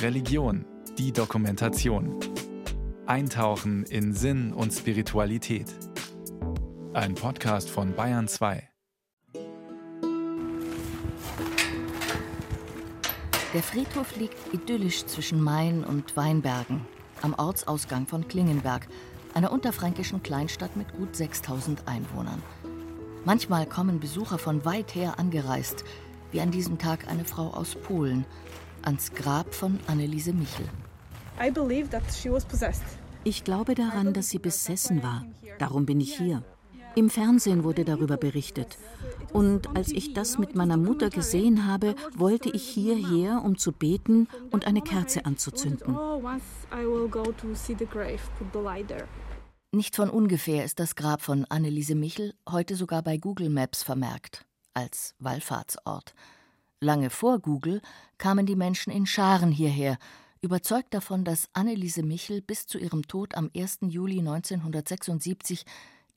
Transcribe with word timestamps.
Religion, 0.00 0.64
die 0.98 1.12
Dokumentation. 1.12 2.18
Eintauchen 3.06 3.84
in 3.84 4.14
Sinn 4.14 4.52
und 4.52 4.72
Spiritualität. 4.72 5.66
Ein 6.92 7.14
Podcast 7.14 7.70
von 7.70 7.94
Bayern 7.94 8.28
2. 8.28 8.68
Der 13.54 13.62
Friedhof 13.62 14.16
liegt 14.16 14.54
idyllisch 14.54 15.06
zwischen 15.06 15.42
Main 15.42 15.84
und 15.84 16.16
Weinbergen, 16.16 16.80
am 17.20 17.34
Ortsausgang 17.34 18.06
von 18.06 18.28
Klingenberg, 18.28 18.86
einer 19.34 19.52
unterfränkischen 19.52 20.22
Kleinstadt 20.22 20.76
mit 20.76 20.92
gut 20.96 21.16
6000 21.16 21.86
Einwohnern. 21.86 22.42
Manchmal 23.24 23.66
kommen 23.66 24.00
Besucher 24.00 24.38
von 24.38 24.64
weit 24.64 24.94
her 24.94 25.18
angereist, 25.18 25.84
wie 26.32 26.40
an 26.40 26.50
diesem 26.50 26.78
Tag 26.78 27.08
eine 27.08 27.24
Frau 27.24 27.48
aus 27.48 27.76
Polen, 27.76 28.24
ans 28.82 29.12
Grab 29.12 29.54
von 29.54 29.78
Anneliese 29.86 30.32
Michel. 30.32 30.66
Ich 33.24 33.44
glaube 33.44 33.74
daran, 33.74 34.12
dass 34.12 34.30
sie 34.30 34.38
besessen 34.38 35.02
war. 35.02 35.24
Darum 35.58 35.86
bin 35.86 36.00
ich 36.00 36.16
hier. 36.16 36.42
Im 36.94 37.08
Fernsehen 37.08 37.64
wurde 37.64 37.84
darüber 37.84 38.16
berichtet. 38.16 38.76
Und 39.32 39.74
als 39.76 39.90
ich 39.92 40.12
das 40.12 40.38
mit 40.38 40.54
meiner 40.54 40.76
Mutter 40.76 41.08
gesehen 41.08 41.66
habe, 41.66 41.94
wollte 42.16 42.50
ich 42.50 42.64
hierher, 42.64 43.42
um 43.44 43.56
zu 43.56 43.72
beten 43.72 44.28
und 44.50 44.66
eine 44.66 44.82
Kerze 44.82 45.24
anzuzünden. 45.24 45.96
Nicht 49.74 49.96
von 49.96 50.10
ungefähr 50.10 50.64
ist 50.64 50.80
das 50.80 50.96
Grab 50.96 51.22
von 51.22 51.46
Anneliese 51.46 51.94
Michel 51.94 52.34
heute 52.46 52.76
sogar 52.76 53.02
bei 53.02 53.16
Google 53.16 53.48
Maps 53.48 53.82
vermerkt, 53.82 54.44
als 54.74 55.14
Wallfahrtsort. 55.18 56.14
Lange 56.80 57.10
vor 57.10 57.38
Google 57.38 57.80
kamen 58.18 58.46
die 58.46 58.56
Menschen 58.56 58.92
in 58.92 59.06
Scharen 59.06 59.52
hierher, 59.52 59.98
überzeugt 60.40 60.92
davon, 60.94 61.24
dass 61.24 61.48
Anneliese 61.52 62.02
Michel 62.02 62.42
bis 62.42 62.66
zu 62.66 62.78
ihrem 62.78 63.06
Tod 63.06 63.34
am 63.36 63.50
1. 63.56 63.78
Juli 63.82 64.18
1976 64.18 65.64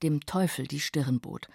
dem 0.01 0.21
Teufel 0.21 0.67
die 0.67 0.79
Stirn 0.79 1.19
bot. 1.19 1.47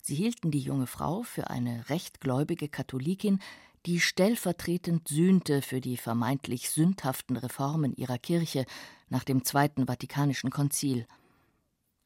Sie 0.00 0.14
hielten 0.14 0.50
die 0.50 0.60
junge 0.60 0.86
Frau 0.86 1.22
für 1.22 1.50
eine 1.50 1.90
rechtgläubige 1.90 2.68
Katholikin, 2.68 3.40
die 3.84 4.00
stellvertretend 4.00 5.08
sühnte 5.08 5.62
für 5.62 5.80
die 5.80 5.96
vermeintlich 5.96 6.70
sündhaften 6.70 7.36
Reformen 7.36 7.94
ihrer 7.94 8.18
Kirche 8.18 8.64
nach 9.08 9.24
dem 9.24 9.44
Zweiten 9.44 9.86
Vatikanischen 9.86 10.50
Konzil. 10.50 11.06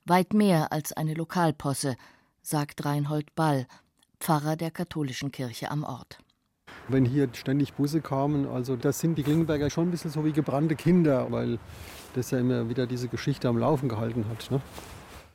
Weit 0.05 0.35
mehr 0.35 0.73
als 0.73 0.93
eine 0.93 1.15
Lokalposse, 1.15 1.97
sagt 2.43 2.85
Reinhold 2.85 3.35
Ball, 3.37 3.67
Pfarrer 4.23 4.55
der 4.55 4.71
katholischen 4.71 5.33
Kirche 5.33 5.69
am 5.69 5.83
Ort. 5.83 6.19
Wenn 6.87 7.05
hier 7.05 7.29
ständig 7.33 7.75
Busse 7.75 8.01
kamen, 8.01 8.47
also 8.47 8.77
das 8.77 9.01
sind 9.01 9.17
die 9.17 9.25
Klingenberger 9.25 9.69
schon 9.69 9.89
ein 9.89 9.91
bisschen 9.91 10.13
so 10.13 10.25
wie 10.25 10.31
gebrannte 10.31 10.77
Kinder, 10.77 11.27
weil 11.33 11.59
das 12.15 12.31
ja 12.31 12.39
immer 12.39 12.69
wieder 12.69 12.87
diese 12.87 13.09
Geschichte 13.09 13.49
am 13.49 13.59
Laufen 13.59 13.89
gehalten 13.89 14.27
hat. 14.29 14.49
Ne? 14.53 14.61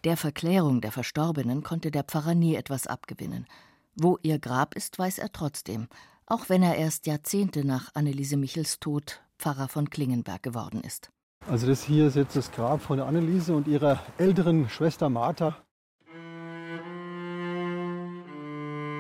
Der 0.05 0.15
Verklärung 0.15 0.79
der 0.79 0.93
Verstorbenen 0.93 1.63
konnte 1.63 1.91
der 1.91 2.05
Pfarrer 2.05 2.33
nie 2.33 2.55
etwas 2.55 2.87
abgewinnen. 2.87 3.45
Wo 3.93 4.19
ihr 4.21 4.39
Grab 4.39 4.73
ist, 4.73 4.97
weiß 4.97 5.17
er 5.17 5.33
trotzdem, 5.33 5.89
auch 6.25 6.47
wenn 6.47 6.63
er 6.63 6.77
erst 6.77 7.07
Jahrzehnte 7.07 7.65
nach 7.65 7.93
Anneliese 7.93 8.37
Michels 8.37 8.79
Tod 8.79 9.21
Pfarrer 9.37 9.67
von 9.67 9.89
Klingenberg 9.89 10.41
geworden 10.43 10.79
ist. 10.79 11.09
Also 11.45 11.67
das 11.67 11.83
hier 11.83 12.07
ist 12.07 12.15
jetzt 12.15 12.37
das 12.37 12.53
Grab 12.53 12.81
von 12.81 13.01
Anneliese 13.01 13.53
und 13.53 13.67
ihrer 13.67 13.99
älteren 14.17 14.69
Schwester 14.69 15.09
Martha. 15.09 15.57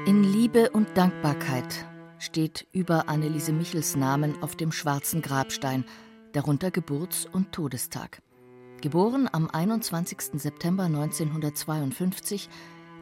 In 0.07 0.23
Liebe 0.23 0.69
und 0.69 0.95
Dankbarkeit 0.95 1.85
steht 2.17 2.65
über 2.71 3.09
Anneliese 3.09 3.51
Michels 3.51 3.97
Namen 3.97 4.41
auf 4.41 4.55
dem 4.55 4.71
schwarzen 4.71 5.21
Grabstein, 5.21 5.83
darunter 6.31 6.71
Geburts- 6.71 7.25
und 7.29 7.51
Todestag. 7.51 8.21
Geboren 8.79 9.27
am 9.29 9.49
21. 9.49 10.39
September 10.39 10.83
1952, 10.83 12.47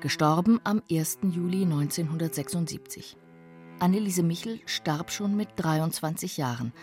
gestorben 0.02 0.60
am 0.64 0.82
1. 0.90 1.20
Juli 1.30 1.62
1976. 1.62 3.18
Anneliese 3.78 4.24
Michel 4.24 4.60
starb 4.66 5.12
schon 5.12 5.36
mit 5.36 5.50
23 5.58 6.38
Jahren. 6.38 6.74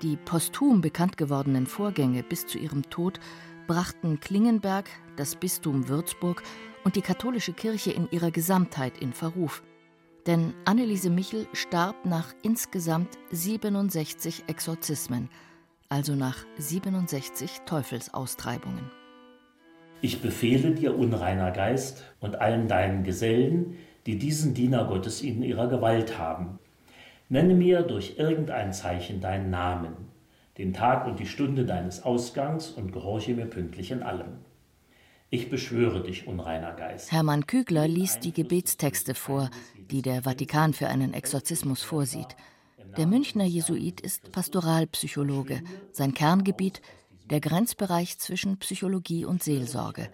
Die 0.00 0.16
posthum 0.16 0.80
bekannt 0.80 1.18
gewordenen 1.18 1.66
Vorgänge 1.66 2.22
bis 2.22 2.46
zu 2.46 2.56
ihrem 2.56 2.88
Tod 2.88 3.20
brachten 3.66 4.20
Klingenberg, 4.20 4.88
das 5.16 5.36
Bistum 5.36 5.88
Würzburg 5.88 6.42
und 6.84 6.96
die 6.96 7.02
katholische 7.02 7.52
Kirche 7.52 7.90
in 7.92 8.08
ihrer 8.10 8.30
Gesamtheit 8.30 8.98
in 8.98 9.12
Verruf. 9.12 9.62
Denn 10.26 10.54
Anneliese 10.64 11.10
Michel 11.10 11.46
starb 11.52 12.06
nach 12.06 12.34
insgesamt 12.42 13.18
67 13.30 14.44
Exorzismen, 14.46 15.28
also 15.88 16.14
nach 16.14 16.44
67 16.58 17.62
Teufelsaustreibungen. 17.66 18.90
Ich 20.00 20.20
befehle 20.20 20.72
dir, 20.72 20.96
unreiner 20.96 21.50
Geist, 21.50 22.04
und 22.20 22.40
allen 22.40 22.68
deinen 22.68 23.04
Gesellen, 23.04 23.76
die 24.06 24.18
diesen 24.18 24.54
Diener 24.54 24.86
Gottes 24.86 25.22
in 25.22 25.42
ihrer 25.42 25.68
Gewalt 25.68 26.18
haben, 26.18 26.58
Nenne 27.28 27.54
mir 27.54 27.82
durch 27.82 28.14
irgendein 28.18 28.72
Zeichen 28.72 29.20
deinen 29.20 29.50
Namen, 29.50 29.96
den 30.58 30.72
Tag 30.72 31.06
und 31.06 31.18
die 31.18 31.26
Stunde 31.26 31.64
deines 31.64 32.02
Ausgangs 32.04 32.70
und 32.70 32.92
gehorche 32.92 33.34
mir 33.34 33.46
pünktlich 33.46 33.90
in 33.90 34.02
allem. 34.02 34.38
Ich 35.30 35.50
beschwöre 35.50 36.02
dich, 36.02 36.28
unreiner 36.28 36.72
Geist. 36.74 37.10
Hermann 37.10 37.46
Kügler 37.46 37.88
liest 37.88 38.24
die 38.24 38.32
Gebetstexte 38.32 39.14
vor, 39.14 39.50
die 39.90 40.00
der 40.00 40.22
Vatikan 40.22 40.72
für 40.74 40.88
einen 40.88 41.12
Exorzismus 41.12 41.82
vorsieht. 41.82 42.36
Der 42.96 43.08
Münchner 43.08 43.44
Jesuit 43.44 44.00
ist 44.00 44.30
Pastoralpsychologe. 44.30 45.62
Sein 45.90 46.14
Kerngebiet 46.14 46.80
der 47.30 47.40
Grenzbereich 47.40 48.18
zwischen 48.18 48.58
Psychologie 48.58 49.24
und 49.24 49.42
Seelsorge. 49.42 50.08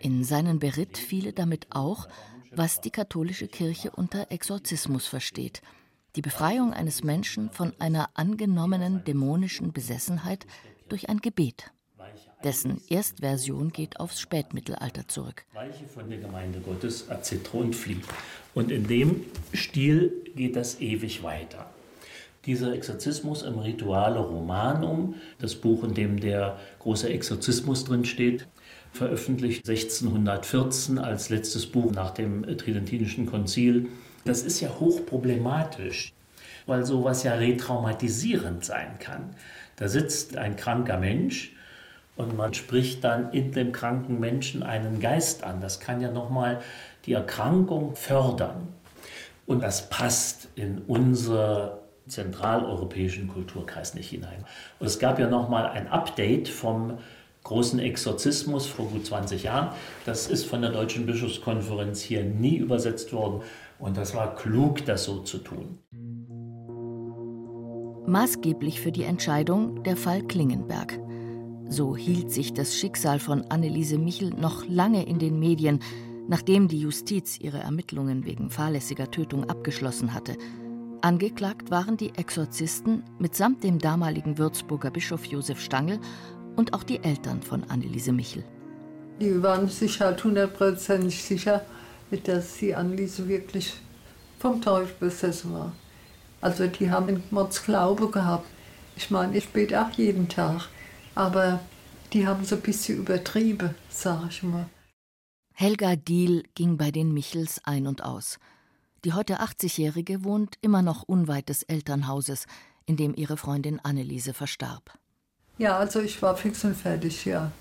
In 0.00 0.24
seinen 0.24 0.58
Beritt 0.58 0.98
fiele 0.98 1.32
damit 1.32 1.68
auch, 1.70 2.08
was 2.50 2.80
die 2.80 2.90
katholische 2.90 3.46
Kirche 3.46 3.92
unter 3.92 4.32
Exorzismus 4.32 5.06
versteht– 5.06 5.62
die 6.16 6.22
Befreiung 6.22 6.72
eines 6.72 7.04
Menschen 7.04 7.50
von 7.50 7.72
einer 7.78 8.10
angenommenen 8.14 9.04
dämonischen 9.04 9.72
Besessenheit 9.72 10.46
durch 10.88 11.08
ein 11.08 11.18
Gebet. 11.18 11.70
Dessen 12.42 12.80
Erstversion 12.88 13.70
geht 13.70 14.00
aufs 14.00 14.18
Spätmittelalter 14.18 15.06
zurück. 15.06 15.44
Weiche 15.52 15.84
von 15.86 16.08
der 16.08 16.18
Gemeinde 16.18 16.60
Gottes, 16.60 17.02
erzittere 17.02 17.58
und 17.58 17.76
flieh. 17.76 18.00
Und 18.54 18.70
in 18.70 18.86
dem 18.86 19.24
Stil 19.52 20.12
geht 20.34 20.56
das 20.56 20.80
ewig 20.80 21.22
weiter. 21.22 21.70
Dieser 22.46 22.72
Exorzismus 22.72 23.42
im 23.42 23.58
Rituale 23.58 24.18
Romanum, 24.18 25.16
das 25.38 25.54
Buch, 25.54 25.84
in 25.84 25.92
dem 25.92 26.18
der 26.18 26.58
große 26.78 27.10
Exorzismus 27.10 27.84
drin 27.84 28.06
steht, 28.06 28.46
veröffentlicht 28.92 29.68
1614 29.68 30.98
als 30.98 31.28
letztes 31.28 31.66
Buch 31.66 31.92
nach 31.92 32.12
dem 32.12 32.42
Tridentinischen 32.56 33.26
Konzil, 33.26 33.88
das 34.24 34.42
ist 34.42 34.60
ja 34.60 34.68
hochproblematisch, 34.78 36.12
weil 36.66 36.84
sowas 36.84 37.22
ja 37.22 37.34
retraumatisierend 37.34 38.64
sein 38.64 38.98
kann. 38.98 39.34
Da 39.76 39.88
sitzt 39.88 40.36
ein 40.36 40.56
kranker 40.56 40.98
Mensch 40.98 41.52
und 42.16 42.36
man 42.36 42.52
spricht 42.52 43.02
dann 43.02 43.32
in 43.32 43.52
dem 43.52 43.72
kranken 43.72 44.20
Menschen 44.20 44.62
einen 44.62 45.00
Geist 45.00 45.42
an. 45.42 45.60
Das 45.60 45.80
kann 45.80 46.00
ja 46.00 46.10
nochmal 46.10 46.60
die 47.06 47.14
Erkrankung 47.14 47.96
fördern. 47.96 48.68
Und 49.46 49.62
das 49.62 49.88
passt 49.88 50.48
in 50.54 50.78
unseren 50.82 51.70
zentraleuropäischen 52.06 53.28
Kulturkreis 53.28 53.94
nicht 53.94 54.10
hinein. 54.10 54.44
Und 54.78 54.86
es 54.86 54.98
gab 54.98 55.18
ja 55.18 55.28
nochmal 55.28 55.70
ein 55.70 55.88
Update 55.88 56.48
vom 56.48 56.98
großen 57.44 57.78
Exorzismus 57.78 58.66
vor 58.66 58.86
gut 58.86 59.06
20 59.06 59.44
Jahren. 59.44 59.70
Das 60.04 60.26
ist 60.26 60.44
von 60.44 60.60
der 60.60 60.72
Deutschen 60.72 61.06
Bischofskonferenz 61.06 62.02
hier 62.02 62.22
nie 62.22 62.56
übersetzt 62.56 63.12
worden. 63.12 63.42
Und 63.80 63.96
das 63.96 64.14
war 64.14 64.34
klug, 64.34 64.84
das 64.84 65.04
so 65.04 65.20
zu 65.20 65.38
tun. 65.38 65.78
Maßgeblich 68.06 68.80
für 68.80 68.92
die 68.92 69.04
Entscheidung 69.04 69.82
der 69.82 69.96
Fall 69.96 70.22
Klingenberg. 70.22 70.98
So 71.68 71.96
hielt 71.96 72.30
sich 72.30 72.52
das 72.52 72.74
Schicksal 72.74 73.20
von 73.20 73.42
Anneliese 73.50 73.96
Michel 73.96 74.30
noch 74.30 74.66
lange 74.66 75.06
in 75.06 75.18
den 75.18 75.38
Medien, 75.38 75.80
nachdem 76.28 76.68
die 76.68 76.80
Justiz 76.80 77.38
ihre 77.38 77.58
Ermittlungen 77.58 78.24
wegen 78.24 78.50
fahrlässiger 78.50 79.10
Tötung 79.10 79.48
abgeschlossen 79.48 80.12
hatte. 80.12 80.36
Angeklagt 81.02 81.70
waren 81.70 81.96
die 81.96 82.12
Exorzisten 82.16 83.04
mitsamt 83.18 83.64
dem 83.64 83.78
damaligen 83.78 84.36
Würzburger 84.36 84.90
Bischof 84.90 85.24
Josef 85.24 85.60
Stangl 85.60 85.98
und 86.56 86.74
auch 86.74 86.82
die 86.82 87.02
Eltern 87.02 87.42
von 87.42 87.64
Anneliese 87.64 88.12
Michel. 88.12 88.44
Die 89.20 89.42
waren 89.42 89.68
sich 89.68 90.00
halt 90.00 90.22
hundertprozentig 90.22 91.22
sicher, 91.22 91.64
dass 92.18 92.56
sie 92.56 92.74
Anneliese 92.74 93.28
wirklich 93.28 93.74
vom 94.38 94.60
Teufel 94.60 94.94
besessen 94.98 95.52
war. 95.52 95.72
Also 96.40 96.66
die 96.66 96.90
haben 96.90 97.08
einen 97.08 97.22
Mordsglaube 97.30 98.10
gehabt. 98.10 98.46
Ich 98.96 99.10
meine, 99.10 99.36
ich 99.36 99.48
bete 99.48 99.80
auch 99.80 99.90
jeden 99.92 100.28
Tag, 100.28 100.68
aber 101.14 101.60
die 102.12 102.26
haben 102.26 102.44
so 102.44 102.56
ein 102.56 102.62
bisschen 102.62 102.98
übertrieben, 102.98 103.74
sag 103.88 104.28
ich 104.30 104.42
mal. 104.42 104.68
Helga 105.54 105.96
Diehl 105.96 106.44
ging 106.54 106.76
bei 106.76 106.90
den 106.90 107.12
Michels 107.12 107.60
ein 107.64 107.86
und 107.86 108.02
aus. 108.02 108.38
Die 109.04 109.12
heute 109.12 109.40
80-Jährige 109.40 110.24
wohnt 110.24 110.56
immer 110.62 110.82
noch 110.82 111.02
unweit 111.02 111.48
des 111.48 111.62
Elternhauses, 111.62 112.46
in 112.86 112.96
dem 112.96 113.14
ihre 113.14 113.36
Freundin 113.36 113.78
Anneliese 113.80 114.34
verstarb. 114.34 114.98
Ja, 115.58 115.78
also 115.78 116.00
ich 116.00 116.20
war 116.22 116.36
fix 116.36 116.64
und 116.64 116.74
fertig, 116.74 117.24
ja. 117.26 117.52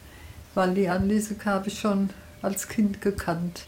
Weil 0.55 0.73
die 0.73 0.87
Anneliese 0.87 1.35
habe 1.45 1.67
ich 1.67 1.79
schon 1.79 2.09
als 2.41 2.67
Kind 2.67 3.01
gekannt. 3.01 3.65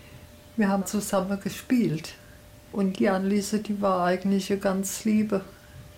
Wir 0.57 0.67
haben 0.67 0.85
zusammen 0.85 1.39
gespielt. 1.39 2.13
Und 2.71 2.99
die 2.99 3.09
Anneliese, 3.09 3.59
die 3.59 3.81
war 3.81 4.05
eigentlich 4.05 4.51
eine 4.51 4.59
ganz 4.59 5.03
liebe, 5.05 5.41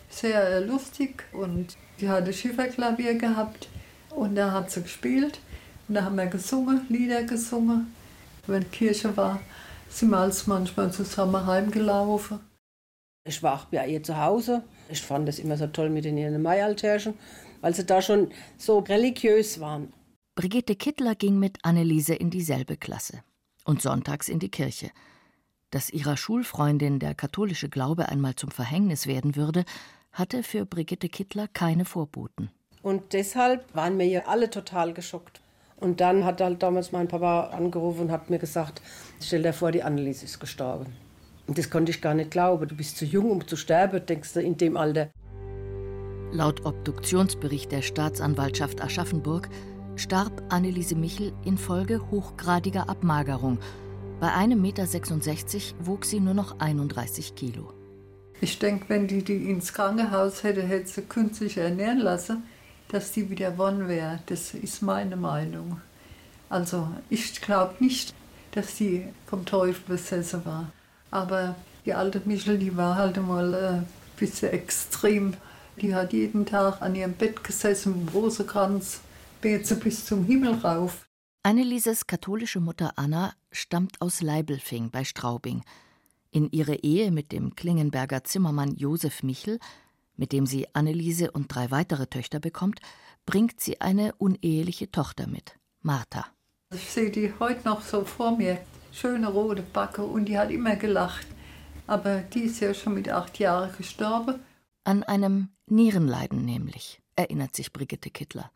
sehr 0.09 0.61
lustig 0.61 1.23
und 1.31 1.75
die 1.99 2.09
hatte 2.09 2.33
Schifferklavier 2.33 3.15
gehabt 3.15 3.67
und 4.09 4.35
da 4.35 4.51
hat 4.51 4.71
sie 4.71 4.81
gespielt 4.81 5.39
und 5.87 5.95
da 5.95 6.03
haben 6.03 6.15
wir 6.15 6.25
gesungen, 6.27 6.85
Lieder 6.89 7.23
gesungen. 7.23 7.93
Wenn 8.47 8.69
Kirche 8.71 9.15
war, 9.15 9.39
sind 9.89 10.09
wir 10.09 10.17
als 10.17 10.47
manchmal 10.47 10.91
zusammen 10.91 11.45
heimgelaufen. 11.45 12.39
Ich 13.25 13.41
war 13.41 13.55
auch 13.55 13.65
bei 13.65 13.87
ihr 13.87 14.03
zu 14.03 14.17
Hause. 14.17 14.63
Ich 14.89 15.01
fand 15.01 15.29
es 15.29 15.39
immer 15.39 15.57
so 15.57 15.67
toll 15.67 15.89
mit 15.89 16.05
in 16.05 16.17
ihren 16.17 16.41
Maialtärchen, 16.41 17.13
weil 17.61 17.73
sie 17.73 17.85
da 17.85 18.01
schon 18.01 18.31
so 18.57 18.79
religiös 18.79 19.59
waren. 19.59 19.93
Brigitte 20.35 20.75
Kittler 20.75 21.15
ging 21.15 21.39
mit 21.39 21.59
Anneliese 21.63 22.15
in 22.15 22.31
dieselbe 22.31 22.77
Klasse 22.77 23.23
und 23.63 23.81
sonntags 23.81 24.29
in 24.29 24.39
die 24.39 24.49
Kirche. 24.49 24.91
Dass 25.71 25.89
ihrer 25.89 26.17
Schulfreundin 26.17 26.99
der 26.99 27.15
katholische 27.15 27.69
Glaube 27.69 28.09
einmal 28.09 28.35
zum 28.35 28.51
Verhängnis 28.51 29.07
werden 29.07 29.35
würde, 29.35 29.65
hatte 30.11 30.43
für 30.43 30.65
Brigitte 30.65 31.09
Kittler 31.09 31.47
keine 31.47 31.85
Vorboten. 31.85 32.51
Und 32.81 33.13
deshalb 33.13 33.73
waren 33.73 33.97
wir 33.97 34.05
ja 34.05 34.27
alle 34.27 34.49
total 34.49 34.93
geschockt. 34.93 35.41
Und 35.77 35.99
dann 35.99 36.23
hat 36.23 36.41
halt 36.41 36.61
damals 36.61 36.91
mein 36.91 37.07
Papa 37.07 37.47
angerufen 37.47 38.01
und 38.01 38.11
hat 38.11 38.29
mir 38.29 38.39
gesagt, 38.39 38.81
stell 39.19 39.41
dir 39.41 39.53
vor, 39.53 39.71
die 39.71 39.83
Anneliese 39.83 40.25
ist 40.25 40.39
gestorben. 40.39 40.93
Und 41.47 41.57
das 41.57 41.69
konnte 41.69 41.91
ich 41.91 42.01
gar 42.01 42.13
nicht 42.13 42.31
glauben. 42.31 42.67
Du 42.67 42.75
bist 42.75 42.97
zu 42.97 43.05
jung, 43.05 43.31
um 43.31 43.47
zu 43.47 43.55
sterben, 43.55 44.05
denkst 44.05 44.33
du, 44.33 44.41
in 44.41 44.57
dem 44.57 44.77
Alter. 44.77 45.09
Laut 46.31 46.65
Obduktionsbericht 46.65 47.71
der 47.71 47.81
Staatsanwaltschaft 47.81 48.81
Aschaffenburg 48.81 49.49
starb 49.95 50.43
Anneliese 50.49 50.95
Michel 50.95 51.33
infolge 51.45 51.99
hochgradiger 52.11 52.89
Abmagerung. 52.89 53.59
Bei 54.19 54.29
1,66 54.29 54.55
Meter 54.55 55.85
wog 55.85 56.05
sie 56.05 56.19
nur 56.19 56.33
noch 56.33 56.59
31 56.59 57.35
Kilo. 57.35 57.73
Ich 58.41 58.59
denke, 58.59 58.85
wenn 58.89 59.07
die 59.07 59.23
die 59.23 59.49
ins 59.49 59.73
Krankenhaus 59.73 60.43
hätte, 60.43 60.63
hätte 60.63 60.89
sie 60.89 61.01
künstlich 61.03 61.57
ernähren 61.57 61.99
lassen, 61.99 62.43
dass 62.89 63.11
die 63.11 63.29
wieder 63.29 63.57
won 63.57 63.87
wäre. 63.87 64.19
Das 64.25 64.53
ist 64.53 64.81
meine 64.81 65.15
Meinung. 65.15 65.79
Also 66.49 66.87
ich 67.09 67.41
glaube 67.41 67.75
nicht, 67.79 68.13
dass 68.51 68.75
die 68.75 69.07
vom 69.25 69.45
Teufel 69.45 69.95
besessen 69.95 70.45
war. 70.45 70.71
Aber 71.09 71.55
die 71.85 71.93
alte 71.93 72.21
Michel, 72.25 72.57
die 72.57 72.75
war 72.77 72.95
halt 72.95 73.17
mal 73.25 73.53
ein 73.53 73.79
äh, 73.79 73.85
bisschen 74.19 74.51
extrem. 74.51 75.33
Die 75.81 75.95
hat 75.95 76.13
jeden 76.13 76.45
Tag 76.45 76.81
an 76.81 76.95
ihrem 76.95 77.13
Bett 77.13 77.43
gesessen, 77.43 77.91
mit 77.91 78.13
dem 78.13 78.13
Bete 79.43 79.75
bis 79.75 80.05
zum 80.05 80.23
Himmel 80.23 80.53
rauf. 80.53 81.09
Annelieses 81.43 82.07
katholische 82.07 82.61
Mutter 82.61 82.93
Anna 82.95 83.33
stammt 83.51 83.99
aus 83.99 84.21
Leibelfing 84.21 84.89
bei 84.89 85.03
Straubing. 85.03 85.65
In 86.31 86.49
ihre 86.51 86.75
Ehe 86.75 87.11
mit 87.11 87.33
dem 87.33 87.53
Klingenberger 87.53 88.23
Zimmermann 88.23 88.73
Josef 88.77 89.21
Michel, 89.21 89.59
mit 90.15 90.31
dem 90.31 90.45
sie 90.45 90.73
Anneliese 90.73 91.29
und 91.31 91.53
drei 91.53 91.71
weitere 91.71 92.07
Töchter 92.07 92.39
bekommt, 92.39 92.79
bringt 93.25 93.59
sie 93.59 93.81
eine 93.81 94.15
uneheliche 94.15 94.89
Tochter 94.89 95.27
mit, 95.27 95.59
Martha. 95.81 96.25
Ich 96.73 96.89
sehe 96.89 97.11
die 97.11 97.33
heute 97.37 97.67
noch 97.67 97.81
so 97.81 98.05
vor 98.05 98.37
mir 98.37 98.59
schöne 98.93 99.27
rote 99.27 99.61
Backe 99.61 100.03
und 100.03 100.23
die 100.23 100.37
hat 100.37 100.51
immer 100.51 100.77
gelacht. 100.77 101.27
Aber 101.85 102.21
die 102.21 102.43
ist 102.43 102.61
ja 102.61 102.73
schon 102.73 102.93
mit 102.93 103.09
acht 103.09 103.37
Jahren 103.39 103.75
gestorben. 103.75 104.39
An 104.85 105.03
einem 105.03 105.49
Nierenleiden 105.65 106.45
nämlich, 106.45 107.01
erinnert 107.17 107.57
sich 107.57 107.73
Brigitte 107.73 108.09
Kittler. 108.09 108.49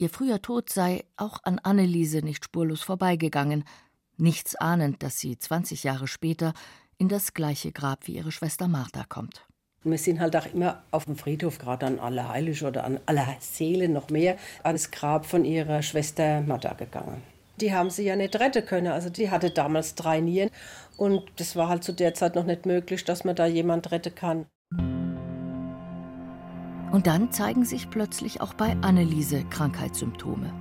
Ihr 0.00 0.08
früher 0.08 0.40
Tod 0.40 0.70
sei 0.70 1.04
auch 1.18 1.40
an 1.44 1.58
Anneliese 1.58 2.22
nicht 2.22 2.46
spurlos 2.46 2.80
vorbeigegangen, 2.80 3.64
nichts 4.16 4.56
ahnend, 4.56 5.02
dass 5.02 5.20
sie 5.20 5.38
20 5.38 5.84
Jahre 5.84 6.08
später 6.08 6.54
in 6.96 7.10
das 7.10 7.34
gleiche 7.34 7.70
Grab 7.70 8.06
wie 8.06 8.16
ihre 8.16 8.32
Schwester 8.32 8.66
Martha 8.66 9.04
kommt. 9.06 9.46
Wir 9.84 9.98
sind 9.98 10.20
halt 10.20 10.34
auch 10.36 10.46
immer 10.54 10.82
auf 10.90 11.04
dem 11.04 11.16
Friedhof, 11.16 11.58
gerade 11.58 11.84
an 11.84 11.98
Allerheilig 11.98 12.64
oder 12.64 12.84
an 12.84 12.98
Allerseelen 13.04 13.92
noch 13.92 14.08
mehr, 14.08 14.38
ans 14.62 14.90
Grab 14.90 15.26
von 15.26 15.44
ihrer 15.44 15.82
Schwester 15.82 16.40
Martha 16.40 16.72
gegangen 16.72 17.22
die 17.60 17.74
haben 17.74 17.90
sie 17.90 18.04
ja 18.04 18.16
nicht 18.16 18.40
retten 18.40 18.64
können. 18.64 18.86
Also 18.86 19.10
die 19.10 19.30
hatte 19.30 19.50
damals 19.50 19.94
drei 19.94 20.20
Nieren 20.20 20.50
und 20.96 21.24
das 21.36 21.56
war 21.56 21.68
halt 21.68 21.84
zu 21.84 21.92
der 21.92 22.14
Zeit 22.14 22.34
noch 22.34 22.44
nicht 22.44 22.64
möglich, 22.64 23.04
dass 23.04 23.24
man 23.24 23.36
da 23.36 23.44
jemand 23.44 23.90
retten 23.90 24.14
kann. 24.14 24.46
Und 27.00 27.06
dann 27.06 27.32
zeigen 27.32 27.64
sich 27.64 27.88
plötzlich 27.88 28.42
auch 28.42 28.52
bei 28.52 28.76
Anneliese 28.82 29.42
Krankheitssymptome. 29.44 30.52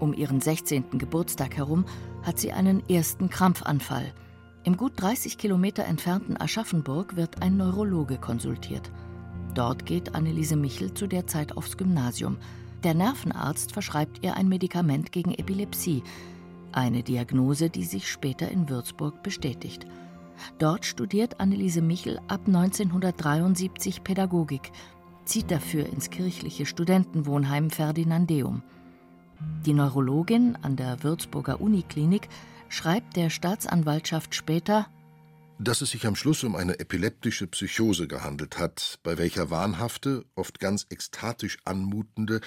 Um 0.00 0.12
ihren 0.12 0.40
16. 0.40 0.98
Geburtstag 0.98 1.56
herum 1.56 1.84
hat 2.24 2.40
sie 2.40 2.50
einen 2.50 2.82
ersten 2.88 3.30
Krampfanfall. 3.30 4.12
Im 4.64 4.76
gut 4.76 4.94
30 4.96 5.38
Kilometer 5.38 5.84
entfernten 5.84 6.36
Aschaffenburg 6.36 7.14
wird 7.14 7.42
ein 7.42 7.56
Neurologe 7.56 8.18
konsultiert. 8.18 8.90
Dort 9.54 9.86
geht 9.86 10.16
Anneliese 10.16 10.56
Michel 10.56 10.94
zu 10.94 11.06
der 11.06 11.28
Zeit 11.28 11.56
aufs 11.56 11.76
Gymnasium. 11.76 12.38
Der 12.82 12.94
Nervenarzt 12.94 13.70
verschreibt 13.70 14.24
ihr 14.24 14.34
ein 14.34 14.48
Medikament 14.48 15.12
gegen 15.12 15.32
Epilepsie, 15.32 16.02
eine 16.72 17.04
Diagnose, 17.04 17.70
die 17.70 17.84
sich 17.84 18.10
später 18.10 18.50
in 18.50 18.68
Würzburg 18.68 19.22
bestätigt. 19.22 19.86
Dort 20.58 20.84
studiert 20.84 21.38
Anneliese 21.38 21.82
Michel 21.82 22.18
ab 22.26 22.40
1973 22.48 24.02
Pädagogik, 24.02 24.72
zieht 25.28 25.50
dafür 25.50 25.86
ins 25.86 26.10
kirchliche 26.10 26.66
Studentenwohnheim 26.66 27.70
Ferdinandeum. 27.70 28.62
Die 29.64 29.74
Neurologin 29.74 30.56
an 30.62 30.76
der 30.76 31.02
Würzburger 31.02 31.60
Uniklinik 31.60 32.28
schreibt 32.68 33.16
der 33.16 33.30
Staatsanwaltschaft 33.30 34.34
später 34.34 34.86
dass 35.60 35.80
es 35.80 35.90
sich 35.90 36.06
am 36.06 36.14
Schluss 36.14 36.44
um 36.44 36.54
eine 36.54 36.78
epileptische 36.78 37.48
Psychose 37.48 38.06
gehandelt 38.06 38.58
hat, 38.58 39.00
bei 39.02 39.18
welcher 39.18 39.50
wahnhafte, 39.50 40.24
oft 40.36 40.60
ganz 40.60 40.86
ekstatisch 40.88 41.58
anmutende, 41.64 42.40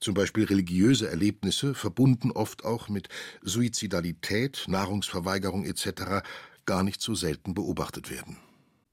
zum 0.00 0.12
Beispiel 0.12 0.44
religiöse 0.44 1.08
Erlebnisse, 1.08 1.74
verbunden 1.74 2.30
oft 2.30 2.66
auch 2.66 2.90
mit 2.90 3.08
Suizidalität, 3.40 4.66
Nahrungsverweigerung 4.68 5.64
etc., 5.64 6.22
gar 6.66 6.82
nicht 6.82 7.00
so 7.00 7.14
selten 7.14 7.54
beobachtet 7.54 8.10
werden. 8.10 8.36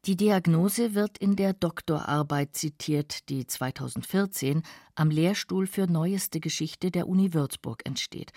Die 0.06 0.16
Diagnose 0.16 0.94
wird 0.94 1.18
in 1.18 1.36
der 1.36 1.54
Doktorarbeit 1.54 2.56
zitiert, 2.56 3.28
die 3.30 3.48
2014 3.48 4.62
am 4.94 5.10
Lehrstuhl 5.10 5.66
für 5.66 5.88
Neueste 5.88 6.40
Geschichte 6.40 6.92
der 6.92 7.08
Uni 7.08 7.34
Würzburg 7.34 7.84
entsteht. 7.86 8.32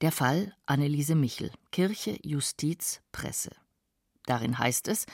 Der 0.00 0.10
Fall 0.10 0.54
Anneliese 0.64 1.14
Michel, 1.14 1.50
Kirche, 1.70 2.18
Justiz, 2.22 3.02
Presse. 3.12 3.50
Darin 4.24 4.58
heißt 4.58 4.88
es, 4.88 5.04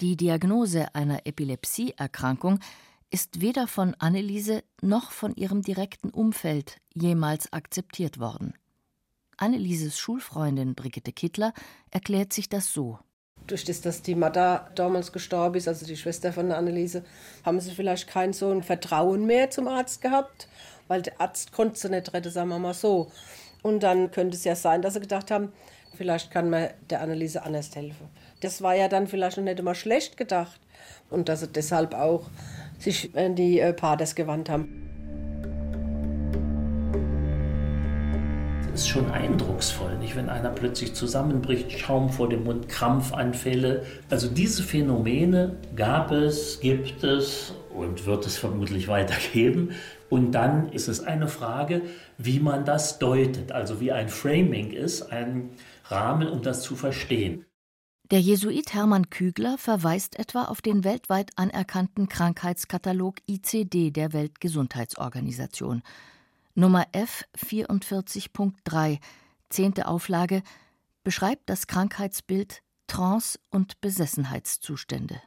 die 0.00 0.16
Diagnose 0.16 0.92
einer 0.92 1.24
Epilepsieerkrankung 1.24 2.58
ist 3.10 3.40
weder 3.40 3.68
von 3.68 3.94
Anneliese 4.00 4.64
noch 4.80 5.12
von 5.12 5.36
ihrem 5.36 5.62
direkten 5.62 6.10
Umfeld 6.10 6.78
jemals 6.94 7.52
akzeptiert 7.52 8.18
worden. 8.18 8.54
Annelieses 9.36 10.00
Schulfreundin 10.00 10.74
Brigitte 10.74 11.12
Kittler 11.12 11.54
erklärt 11.92 12.32
sich 12.32 12.48
das 12.48 12.72
so. 12.72 12.98
Durch 13.46 13.64
das, 13.64 13.80
dass 13.80 14.02
die 14.02 14.14
Mutter 14.14 14.70
damals 14.74 15.12
gestorben 15.12 15.56
ist, 15.56 15.68
also 15.68 15.84
die 15.84 15.96
Schwester 15.96 16.32
von 16.32 16.52
Anneliese, 16.52 17.04
haben 17.44 17.60
sie 17.60 17.72
vielleicht 17.72 18.08
kein 18.08 18.32
so 18.32 18.50
ein 18.50 18.62
Vertrauen 18.62 19.26
mehr 19.26 19.50
zum 19.50 19.68
Arzt 19.68 20.00
gehabt, 20.00 20.48
weil 20.88 21.02
der 21.02 21.20
Arzt 21.20 21.52
konnte 21.52 21.78
sie 21.78 21.90
nicht 21.90 22.12
retten, 22.14 22.30
sagen 22.30 22.48
wir 22.48 22.58
mal 22.58 22.74
so. 22.74 23.10
Und 23.62 23.82
dann 23.82 24.10
könnte 24.10 24.36
es 24.36 24.44
ja 24.44 24.54
sein, 24.54 24.82
dass 24.82 24.94
sie 24.94 25.00
gedacht 25.00 25.30
haben, 25.30 25.52
vielleicht 25.96 26.30
kann 26.30 26.50
man 26.50 26.70
der 26.88 27.00
Anneliese 27.00 27.42
anders 27.42 27.74
helfen 27.74 28.08
das 28.42 28.60
war 28.60 28.74
ja 28.74 28.88
dann 28.88 29.06
vielleicht 29.06 29.36
noch 29.36 29.44
nicht 29.44 29.60
immer 29.60 29.74
schlecht 29.74 30.16
gedacht. 30.16 30.60
Und 31.10 31.28
dass 31.28 31.40
sie 31.40 31.48
deshalb 31.48 31.94
auch 31.94 32.28
sich 32.78 33.16
an 33.16 33.36
die 33.36 33.60
äh, 33.60 33.72
Paters 33.72 34.14
gewandt 34.14 34.50
haben. 34.50 34.90
Ist 38.82 38.88
schon 38.88 39.12
eindrucksvoll, 39.12 39.96
nicht? 39.98 40.16
wenn 40.16 40.28
einer 40.28 40.50
plötzlich 40.50 40.92
zusammenbricht, 40.92 41.70
Schaum 41.78 42.10
vor 42.10 42.28
dem 42.28 42.42
Mund, 42.42 42.68
Krampfanfälle. 42.68 43.86
Also 44.10 44.26
diese 44.26 44.64
Phänomene 44.64 45.56
gab 45.76 46.10
es, 46.10 46.58
gibt 46.58 47.04
es 47.04 47.54
und 47.72 48.06
wird 48.06 48.26
es 48.26 48.36
vermutlich 48.36 48.88
weitergeben. 48.88 49.70
Und 50.10 50.32
dann 50.32 50.68
ist 50.72 50.88
es 50.88 50.98
eine 50.98 51.28
Frage, 51.28 51.82
wie 52.18 52.40
man 52.40 52.64
das 52.64 52.98
deutet, 52.98 53.52
also 53.52 53.80
wie 53.80 53.92
ein 53.92 54.08
Framing 54.08 54.72
ist, 54.72 55.12
ein 55.12 55.50
Rahmen, 55.84 56.28
um 56.28 56.42
das 56.42 56.62
zu 56.62 56.74
verstehen. 56.74 57.44
Der 58.10 58.20
Jesuit 58.20 58.74
Hermann 58.74 59.10
Kügler 59.10 59.58
verweist 59.58 60.18
etwa 60.18 60.46
auf 60.46 60.60
den 60.60 60.82
weltweit 60.82 61.30
anerkannten 61.36 62.08
Krankheitskatalog 62.08 63.14
ICD 63.28 63.92
der 63.92 64.12
Weltgesundheitsorganisation. 64.12 65.82
Nummer 66.54 66.86
F 66.92 67.24
44.3, 67.34 68.98
zehnte 69.48 69.86
Auflage, 69.88 70.42
beschreibt 71.02 71.48
das 71.48 71.66
Krankheitsbild 71.66 72.62
Trance- 72.86 73.38
und 73.48 73.80
Besessenheitszustände. 73.80 75.22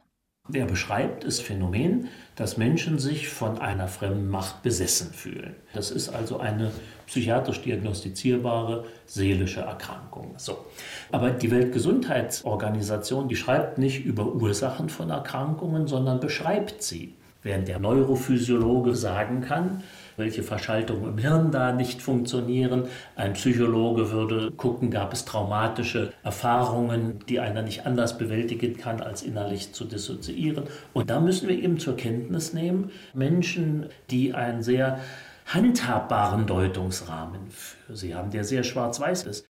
Er 0.52 0.66
beschreibt 0.66 1.24
das 1.24 1.40
Phänomen, 1.40 2.06
dass 2.36 2.56
Menschen 2.56 3.00
sich 3.00 3.28
von 3.28 3.58
einer 3.58 3.88
fremden 3.88 4.30
Macht 4.30 4.62
besessen 4.62 5.12
fühlen. 5.12 5.56
Das 5.74 5.90
ist 5.90 6.08
also 6.08 6.38
eine 6.38 6.70
psychiatrisch 7.06 7.62
diagnostizierbare 7.62 8.84
seelische 9.06 9.62
Erkrankung. 9.62 10.34
So. 10.36 10.64
Aber 11.10 11.30
die 11.30 11.50
Weltgesundheitsorganisation, 11.50 13.28
die 13.28 13.34
schreibt 13.34 13.78
nicht 13.78 14.04
über 14.04 14.32
Ursachen 14.32 14.88
von 14.88 15.10
Erkrankungen, 15.10 15.88
sondern 15.88 16.20
beschreibt 16.20 16.84
sie. 16.84 17.16
Während 17.42 17.66
der 17.66 17.80
Neurophysiologe 17.80 18.94
sagen 18.94 19.40
kann, 19.40 19.82
welche 20.16 20.42
Verschaltungen 20.42 21.10
im 21.10 21.18
Hirn 21.18 21.50
da 21.50 21.72
nicht 21.72 22.02
funktionieren. 22.02 22.88
Ein 23.14 23.34
Psychologe 23.34 24.10
würde 24.10 24.50
gucken, 24.50 24.90
gab 24.90 25.12
es 25.12 25.24
traumatische 25.24 26.12
Erfahrungen, 26.22 27.20
die 27.28 27.40
einer 27.40 27.62
nicht 27.62 27.86
anders 27.86 28.18
bewältigen 28.18 28.76
kann, 28.76 29.00
als 29.00 29.22
innerlich 29.22 29.72
zu 29.72 29.84
dissoziieren. 29.84 30.64
Und 30.92 31.10
da 31.10 31.20
müssen 31.20 31.48
wir 31.48 31.58
eben 31.58 31.78
zur 31.78 31.96
Kenntnis 31.96 32.52
nehmen, 32.52 32.90
Menschen, 33.14 33.86
die 34.10 34.34
einen 34.34 34.62
sehr 34.62 35.00
handhabbaren 35.46 36.46
Deutungsrahmen 36.46 37.50
für 37.50 37.96
sie 37.96 38.14
haben, 38.14 38.30
der 38.30 38.44
sehr 38.44 38.64
schwarz-weiß 38.64 39.24
ist. 39.24 39.46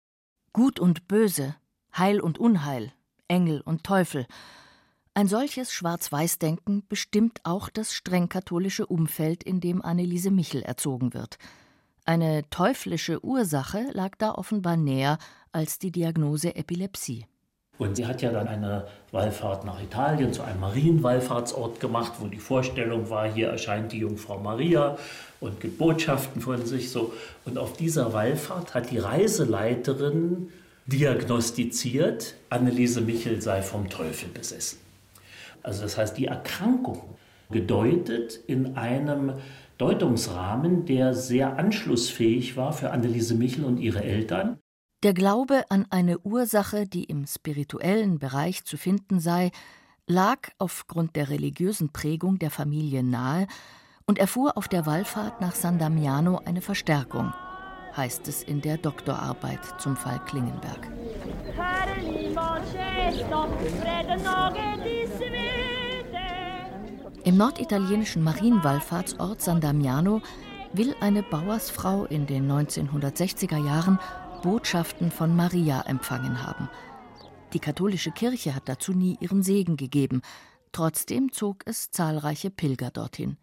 Gut 0.53 0.79
und 0.79 1.07
Böse, 1.07 1.55
Heil 1.97 2.19
und 2.19 2.39
Unheil, 2.39 2.91
Engel 3.27 3.61
und 3.61 3.83
Teufel– 3.83 4.25
ein 5.15 5.27
solches 5.27 5.71
Schwarz-Weiß-Denken 5.71 6.83
bestimmt 6.89 7.39
auch 7.43 7.69
das 7.69 7.93
streng 7.93 8.29
katholische 8.29 8.87
Umfeld, 8.87 9.43
in 9.43 9.59
dem 9.59 9.81
Anneliese 9.81 10.31
Michel 10.31 10.63
erzogen 10.63 11.13
wird. 11.13 11.37
Eine 12.05 12.49
teuflische 12.49 13.23
Ursache 13.23 13.85
lag 13.93 14.15
da 14.17 14.33
offenbar 14.33 14.75
näher 14.75 15.19
als 15.51 15.77
die 15.77 15.91
Diagnose 15.91 16.55
Epilepsie. 16.55 17.25
Und 17.77 17.95
sie 17.95 18.05
hat 18.05 18.21
ja 18.21 18.31
dann 18.31 18.47
eine 18.47 18.87
Wallfahrt 19.11 19.65
nach 19.65 19.81
Italien 19.81 20.33
zu 20.33 20.43
einem 20.43 20.59
Marienwallfahrtsort 20.59 21.79
gemacht, 21.79 22.13
wo 22.19 22.27
die 22.27 22.39
Vorstellung 22.39 23.09
war, 23.09 23.31
hier 23.31 23.49
erscheint 23.49 23.91
die 23.91 23.99
Jungfrau 23.99 24.39
Maria 24.39 24.97
und 25.39 25.59
gibt 25.59 25.77
Botschaften 25.77 26.41
von 26.41 26.65
sich 26.65 26.91
so. 26.91 27.13
Und 27.45 27.57
auf 27.57 27.73
dieser 27.73 28.13
Wallfahrt 28.13 28.73
hat 28.73 28.91
die 28.91 28.99
Reiseleiterin 28.99 30.51
diagnostiziert, 30.85 32.35
Anneliese 32.49 33.01
Michel 33.01 33.41
sei 33.41 33.61
vom 33.61 33.89
Teufel 33.89 34.29
besessen. 34.29 34.82
Also 35.63 35.83
das 35.83 35.97
heißt, 35.97 36.17
die 36.17 36.25
Erkrankung 36.25 37.15
gedeutet 37.49 38.39
in 38.47 38.77
einem 38.77 39.33
Deutungsrahmen, 39.77 40.85
der 40.85 41.13
sehr 41.13 41.57
anschlussfähig 41.57 42.57
war 42.57 42.73
für 42.73 42.91
Anneliese 42.91 43.35
Michel 43.35 43.65
und 43.65 43.77
ihre 43.77 44.03
Eltern. 44.03 44.59
Der 45.03 45.13
Glaube 45.13 45.63
an 45.69 45.85
eine 45.89 46.19
Ursache, 46.19 46.85
die 46.85 47.03
im 47.03 47.25
spirituellen 47.25 48.19
Bereich 48.19 48.63
zu 48.63 48.77
finden 48.77 49.19
sei, 49.19 49.51
lag 50.07 50.49
aufgrund 50.57 51.15
der 51.15 51.29
religiösen 51.29 51.91
Prägung 51.91 52.39
der 52.39 52.51
Familie 52.51 53.03
nahe 53.03 53.47
und 54.05 54.19
erfuhr 54.19 54.57
auf 54.57 54.67
der 54.67 54.85
Wallfahrt 54.85 55.41
nach 55.41 55.55
San 55.55 55.79
Damiano 55.79 56.39
eine 56.45 56.61
Verstärkung, 56.61 57.33
heißt 57.95 58.27
es 58.27 58.43
in 58.43 58.61
der 58.61 58.77
Doktorarbeit 58.77 59.59
zum 59.79 59.95
Fall 59.95 60.19
Klingenberg. 60.25 60.89
Im 67.25 67.37
norditalienischen 67.37 68.21
Marienwallfahrtsort 68.21 69.41
San 69.41 69.61
Damiano 69.61 70.21
will 70.73 70.93
eine 70.99 71.23
Bauersfrau 71.23 72.03
in 72.03 72.25
den 72.25 72.51
1960er 72.51 73.65
Jahren 73.65 73.97
Botschaften 74.41 75.09
von 75.09 75.33
Maria 75.33 75.83
empfangen 75.87 76.45
haben. 76.45 76.67
Die 77.53 77.59
katholische 77.59 78.11
Kirche 78.11 78.53
hat 78.53 78.63
dazu 78.67 78.91
nie 78.91 79.15
ihren 79.21 79.41
Segen 79.41 79.77
gegeben. 79.77 80.21
Trotzdem 80.73 81.31
zog 81.31 81.63
es 81.65 81.91
zahlreiche 81.91 82.49
Pilger 82.49 82.91
dorthin. 82.91 83.37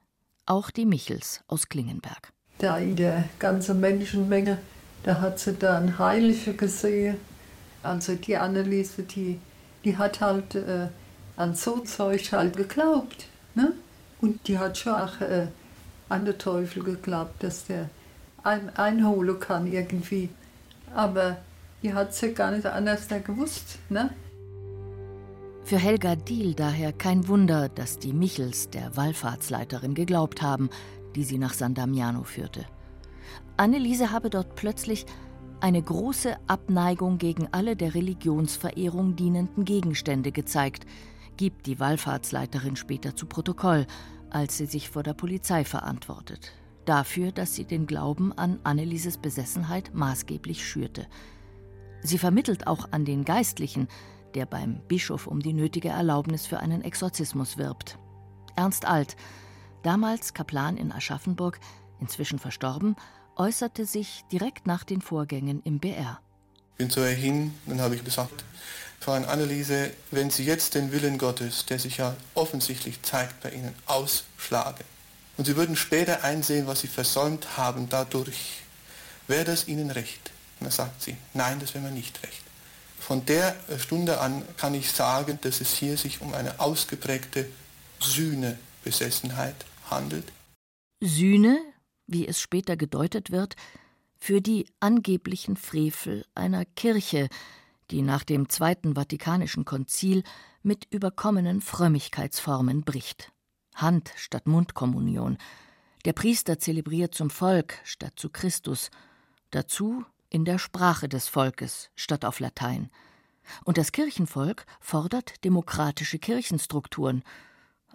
Auch 0.44 0.70
die 0.70 0.84
Michels 0.84 1.42
aus 1.48 1.70
Klingenberg. 1.70 2.34
Da 2.58 2.76
in 2.76 2.96
der 2.96 3.30
ganzen 3.38 3.80
Menschenmenge, 3.80 4.58
da 5.04 5.22
hat 5.22 5.38
sie 5.38 5.54
dann 5.54 5.98
Heilige 5.98 6.52
gesehen. 6.52 7.16
Also 7.82 8.14
die 8.14 8.36
Anneliese, 8.36 9.04
die, 9.04 9.40
die 9.84 9.96
hat 9.96 10.20
halt 10.20 10.54
äh, 10.54 10.88
an 11.36 11.54
so 11.54 11.78
Zeug 11.78 12.30
halt 12.32 12.58
geglaubt. 12.58 13.24
Ne? 13.54 13.72
Und 14.20 14.46
die 14.48 14.58
hat 14.58 14.76
schon 14.76 14.94
auch 14.94 15.20
äh, 15.20 15.46
an 16.08 16.24
den 16.24 16.38
Teufel 16.38 16.82
geglaubt, 16.82 17.42
dass 17.42 17.66
der 17.66 17.88
ein, 18.42 18.74
einholen 18.76 19.38
kann 19.40 19.66
irgendwie. 19.66 20.28
Aber 20.94 21.38
die 21.82 21.94
hat 21.94 22.14
sie 22.14 22.32
gar 22.32 22.50
nicht 22.50 22.66
anders 22.66 23.08
gewusst. 23.24 23.78
Ne? 23.88 24.10
Für 25.64 25.78
Helga 25.78 26.16
Diel 26.16 26.54
daher 26.54 26.92
kein 26.92 27.28
Wunder, 27.28 27.68
dass 27.68 27.98
die 27.98 28.12
Michels 28.12 28.70
der 28.70 28.96
Wallfahrtsleiterin 28.96 29.94
geglaubt 29.94 30.42
haben, 30.42 30.68
die 31.14 31.24
sie 31.24 31.38
nach 31.38 31.54
San 31.54 31.74
Damiano 31.74 32.24
führte. 32.24 32.64
Anneliese 33.56 34.10
habe 34.10 34.30
dort 34.30 34.56
plötzlich 34.56 35.06
eine 35.60 35.82
große 35.82 36.36
Abneigung 36.46 37.18
gegen 37.18 37.48
alle 37.52 37.76
der 37.76 37.94
Religionsverehrung 37.94 39.16
dienenden 39.16 39.64
Gegenstände 39.64 40.32
gezeigt, 40.32 40.86
gibt 41.40 41.64
die 41.64 41.80
Wallfahrtsleiterin 41.80 42.76
später 42.76 43.16
zu 43.16 43.24
Protokoll, 43.24 43.86
als 44.28 44.58
sie 44.58 44.66
sich 44.66 44.90
vor 44.90 45.02
der 45.02 45.14
Polizei 45.14 45.64
verantwortet. 45.64 46.52
Dafür, 46.84 47.32
dass 47.32 47.54
sie 47.54 47.64
den 47.64 47.86
Glauben 47.86 48.36
an 48.36 48.60
Annelieses 48.62 49.16
Besessenheit 49.16 49.94
maßgeblich 49.94 50.68
schürte. 50.68 51.06
Sie 52.02 52.18
vermittelt 52.18 52.66
auch 52.66 52.92
an 52.92 53.06
den 53.06 53.24
Geistlichen, 53.24 53.88
der 54.34 54.44
beim 54.44 54.82
Bischof 54.86 55.26
um 55.26 55.40
die 55.40 55.54
nötige 55.54 55.88
Erlaubnis 55.88 56.46
für 56.46 56.60
einen 56.60 56.82
Exorzismus 56.82 57.56
wirbt. 57.56 57.98
Ernst 58.54 58.84
Alt, 58.84 59.16
damals 59.82 60.34
Kaplan 60.34 60.76
in 60.76 60.92
Aschaffenburg, 60.92 61.58
inzwischen 62.00 62.38
verstorben, 62.38 62.96
äußerte 63.36 63.86
sich 63.86 64.26
direkt 64.30 64.66
nach 64.66 64.84
den 64.84 65.00
Vorgängen 65.00 65.62
im 65.62 65.78
BR. 65.78 66.20
Bin 66.80 66.88
zu 66.88 67.00
ihr 67.00 67.08
hin, 67.08 67.52
dann 67.66 67.78
habe 67.82 67.94
ich 67.94 68.02
gesagt, 68.02 68.42
Fräulein 69.00 69.26
Anneliese, 69.26 69.90
wenn 70.12 70.30
Sie 70.30 70.46
jetzt 70.46 70.74
den 70.74 70.92
Willen 70.92 71.18
Gottes, 71.18 71.66
der 71.66 71.78
sich 71.78 71.98
ja 71.98 72.16
offensichtlich 72.32 73.02
zeigt 73.02 73.38
bei 73.42 73.50
Ihnen, 73.50 73.74
ausschlagen 73.84 74.84
und 75.36 75.44
Sie 75.44 75.56
würden 75.56 75.76
später 75.76 76.24
einsehen, 76.24 76.66
was 76.66 76.80
Sie 76.80 76.86
versäumt 76.86 77.58
haben 77.58 77.90
dadurch, 77.90 78.62
wäre 79.26 79.44
das 79.44 79.68
Ihnen 79.68 79.90
recht? 79.90 80.30
Und 80.58 80.68
dann 80.68 80.70
sagt 80.70 81.02
sie, 81.02 81.18
nein, 81.34 81.60
das 81.60 81.74
wäre 81.74 81.84
mir 81.84 81.90
nicht 81.90 82.22
recht. 82.22 82.40
Von 82.98 83.26
der 83.26 83.56
Stunde 83.76 84.18
an 84.18 84.42
kann 84.56 84.72
ich 84.72 84.90
sagen, 84.90 85.38
dass 85.42 85.60
es 85.60 85.74
hier 85.74 85.98
sich 85.98 86.22
um 86.22 86.32
eine 86.32 86.60
ausgeprägte 86.60 87.46
Sühnebesessenheit 88.00 89.66
handelt. 89.90 90.32
Sühne, 91.02 91.60
wie 92.06 92.26
es 92.26 92.40
später 92.40 92.78
gedeutet 92.78 93.30
wird, 93.30 93.54
für 94.20 94.40
die 94.40 94.66
angeblichen 94.78 95.56
Frevel 95.56 96.24
einer 96.34 96.64
Kirche, 96.64 97.28
die 97.90 98.02
nach 98.02 98.22
dem 98.22 98.48
Zweiten 98.48 98.94
Vatikanischen 98.94 99.64
Konzil 99.64 100.22
mit 100.62 100.86
überkommenen 100.90 101.60
Frömmigkeitsformen 101.60 102.82
bricht. 102.82 103.32
Hand 103.74 104.12
statt 104.16 104.46
Mundkommunion. 104.46 105.38
Der 106.04 106.12
Priester 106.12 106.58
zelebriert 106.58 107.14
zum 107.14 107.30
Volk 107.30 107.78
statt 107.82 108.12
zu 108.16 108.28
Christus. 108.28 108.90
Dazu 109.50 110.04
in 110.28 110.44
der 110.44 110.58
Sprache 110.58 111.08
des 111.08 111.26
Volkes 111.26 111.90
statt 111.96 112.24
auf 112.24 112.40
Latein. 112.40 112.90
Und 113.64 113.78
das 113.78 113.90
Kirchenvolk 113.90 114.66
fordert 114.80 115.42
demokratische 115.44 116.18
Kirchenstrukturen. 116.18 117.24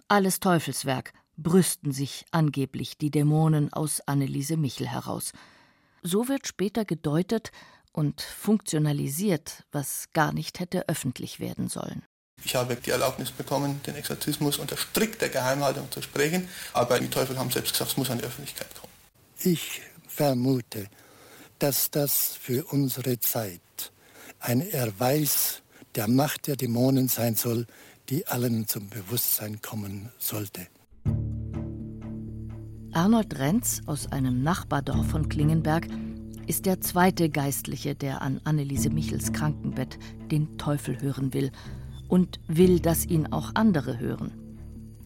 Alles 0.08 0.40
Teufelswerk, 0.40 1.12
brüsten 1.36 1.92
sich 1.92 2.24
angeblich 2.30 2.98
die 2.98 3.10
Dämonen 3.10 3.72
aus 3.72 4.00
Anneliese 4.00 4.56
Michel 4.56 4.88
heraus. 4.88 5.32
So 6.06 6.28
wird 6.28 6.46
später 6.46 6.84
gedeutet, 6.84 7.50
und 7.96 8.20
funktionalisiert, 8.20 9.64
was 9.72 10.08
gar 10.12 10.32
nicht 10.32 10.60
hätte 10.60 10.88
öffentlich 10.88 11.40
werden 11.40 11.68
sollen. 11.68 12.04
Ich 12.44 12.54
habe 12.54 12.76
die 12.76 12.90
Erlaubnis 12.90 13.30
bekommen, 13.30 13.80
den 13.86 13.96
Exorzismus 13.96 14.58
unter 14.58 14.76
strikter 14.76 15.30
Geheimhaltung 15.30 15.90
zu 15.90 16.02
sprechen, 16.02 16.46
aber 16.74 17.00
die 17.00 17.08
Teufel 17.08 17.38
haben 17.38 17.50
selbst 17.50 17.72
gesagt, 17.72 17.92
es 17.92 17.96
muss 17.96 18.10
an 18.10 18.18
die 18.18 18.24
Öffentlichkeit 18.24 18.68
kommen. 18.78 18.92
Ich 19.42 19.80
vermute, 20.06 20.88
dass 21.58 21.90
das 21.90 22.36
für 22.38 22.64
unsere 22.66 23.18
Zeit 23.18 23.60
ein 24.38 24.60
Erweis 24.60 25.62
der 25.94 26.06
Macht 26.06 26.46
der 26.46 26.56
Dämonen 26.56 27.08
sein 27.08 27.34
soll, 27.34 27.66
die 28.10 28.26
allen 28.26 28.68
zum 28.68 28.90
Bewusstsein 28.90 29.62
kommen 29.62 30.12
sollte. 30.18 30.66
Arnold 32.96 33.38
Renz 33.38 33.82
aus 33.84 34.10
einem 34.10 34.42
Nachbardorf 34.42 35.08
von 35.08 35.28
Klingenberg 35.28 35.86
ist 36.46 36.64
der 36.64 36.80
zweite 36.80 37.28
Geistliche, 37.28 37.94
der 37.94 38.22
an 38.22 38.40
Anneliese 38.44 38.88
Michels 38.88 39.34
Krankenbett 39.34 39.98
den 40.30 40.56
Teufel 40.56 41.02
hören 41.02 41.34
will 41.34 41.52
und 42.08 42.40
will, 42.48 42.80
dass 42.80 43.04
ihn 43.04 43.26
auch 43.26 43.50
andere 43.52 43.98
hören. 43.98 44.32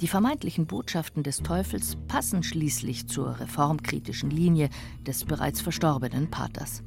Die 0.01 0.07
vermeintlichen 0.07 0.67
Botschaften 0.67 1.25
des 1.25 1.39
Teufels 1.39 1.97
passen 2.07 2.45
schließlich 2.45 3.09
zur 3.09 3.41
reformkritischen 3.41 4.31
Linie 4.31 4.71
des 5.05 5.25
bereits 5.25 5.61
verstorbenen 5.61 6.31
Paters. 6.31 6.85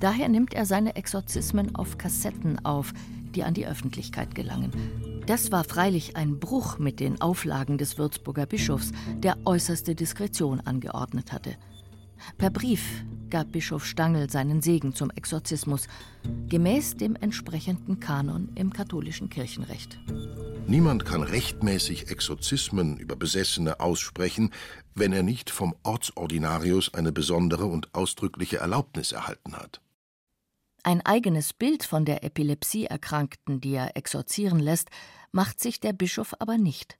Daher 0.00 0.28
nimmt 0.28 0.52
er 0.52 0.66
seine 0.66 0.96
Exorzismen 0.96 1.74
auf 1.76 1.96
Kassetten 1.96 2.62
auf, 2.62 2.92
die 3.34 3.42
an 3.42 3.54
die 3.54 3.66
Öffentlichkeit 3.66 4.34
gelangen. 4.34 5.09
Das 5.30 5.52
war 5.52 5.62
freilich 5.62 6.16
ein 6.16 6.40
Bruch 6.40 6.80
mit 6.80 6.98
den 6.98 7.20
Auflagen 7.20 7.78
des 7.78 7.98
Würzburger 7.98 8.46
Bischofs, 8.46 8.90
der 9.14 9.38
äußerste 9.44 9.94
Diskretion 9.94 10.58
angeordnet 10.58 11.30
hatte. 11.30 11.54
Per 12.36 12.50
Brief 12.50 12.82
gab 13.30 13.52
Bischof 13.52 13.86
Stangl 13.86 14.28
seinen 14.28 14.60
Segen 14.60 14.92
zum 14.92 15.08
Exorzismus, 15.10 15.86
gemäß 16.48 16.96
dem 16.96 17.14
entsprechenden 17.14 18.00
Kanon 18.00 18.48
im 18.56 18.72
katholischen 18.72 19.30
Kirchenrecht. 19.30 20.00
Niemand 20.66 21.04
kann 21.04 21.22
rechtmäßig 21.22 22.10
Exorzismen 22.10 22.96
über 22.96 23.14
Besessene 23.14 23.78
aussprechen, 23.78 24.50
wenn 24.96 25.12
er 25.12 25.22
nicht 25.22 25.50
vom 25.50 25.76
Ortsordinarius 25.84 26.92
eine 26.92 27.12
besondere 27.12 27.66
und 27.66 27.94
ausdrückliche 27.94 28.56
Erlaubnis 28.56 29.12
erhalten 29.12 29.54
hat. 29.54 29.80
Ein 30.82 31.04
eigenes 31.04 31.52
Bild 31.52 31.84
von 31.84 32.06
der 32.06 32.24
Epilepsie-Erkrankten, 32.24 33.60
die 33.60 33.74
er 33.74 33.96
exorzieren 33.98 34.58
lässt, 34.58 34.88
macht 35.32 35.60
sich 35.60 35.80
der 35.80 35.92
Bischof 35.92 36.34
aber 36.38 36.58
nicht 36.58 36.98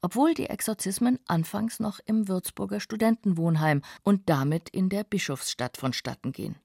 obwohl 0.00 0.34
die 0.34 0.46
Exorzismen 0.46 1.18
anfangs 1.26 1.80
noch 1.80 2.00
im 2.04 2.28
Würzburger 2.28 2.80
Studentenwohnheim 2.80 3.82
und 4.02 4.28
damit 4.28 4.68
in 4.68 4.88
der 4.88 5.04
Bischofsstadt 5.04 5.76
vonstatten 5.76 6.32
gehen. 6.32 6.56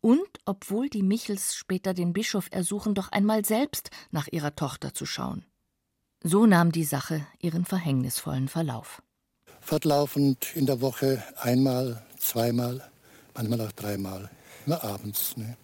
Und 0.00 0.28
obwohl 0.44 0.88
die 0.88 1.02
Michels 1.02 1.54
später 1.54 1.94
den 1.94 2.12
Bischof 2.12 2.48
ersuchen, 2.50 2.94
doch 2.94 3.12
einmal 3.12 3.44
selbst 3.44 3.90
nach 4.10 4.28
ihrer 4.28 4.54
Tochter 4.56 4.94
zu 4.94 5.04
schauen. 5.04 5.44
So 6.22 6.46
nahm 6.46 6.72
die 6.72 6.84
Sache 6.84 7.26
ihren 7.40 7.64
verhängnisvollen 7.64 8.48
Verlauf. 8.48 9.02
Fortlaufend 9.60 10.56
in 10.56 10.66
der 10.66 10.80
Woche 10.80 11.22
einmal, 11.36 12.02
zweimal, 12.18 12.90
manchmal 13.34 13.60
auch 13.60 13.72
dreimal, 13.72 14.30
immer 14.66 14.82
abends. 14.82 15.36
Ne? 15.36 15.56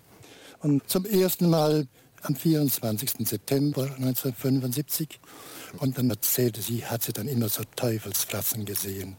Und 0.61 0.89
zum 0.89 1.07
ersten 1.07 1.49
Mal 1.49 1.89
am 2.25 2.35
24. 2.35 3.29
September 3.29 3.83
1975 3.83 5.21
und 5.79 5.99
dann 5.99 6.09
erzählte 6.09 6.63
sie, 6.63 6.87
hat 6.87 7.03
sie 7.03 7.13
dann 7.13 7.29
immer 7.29 7.49
so 7.49 7.63
Teufelsfrassen 7.77 8.65
gesehen, 8.65 9.17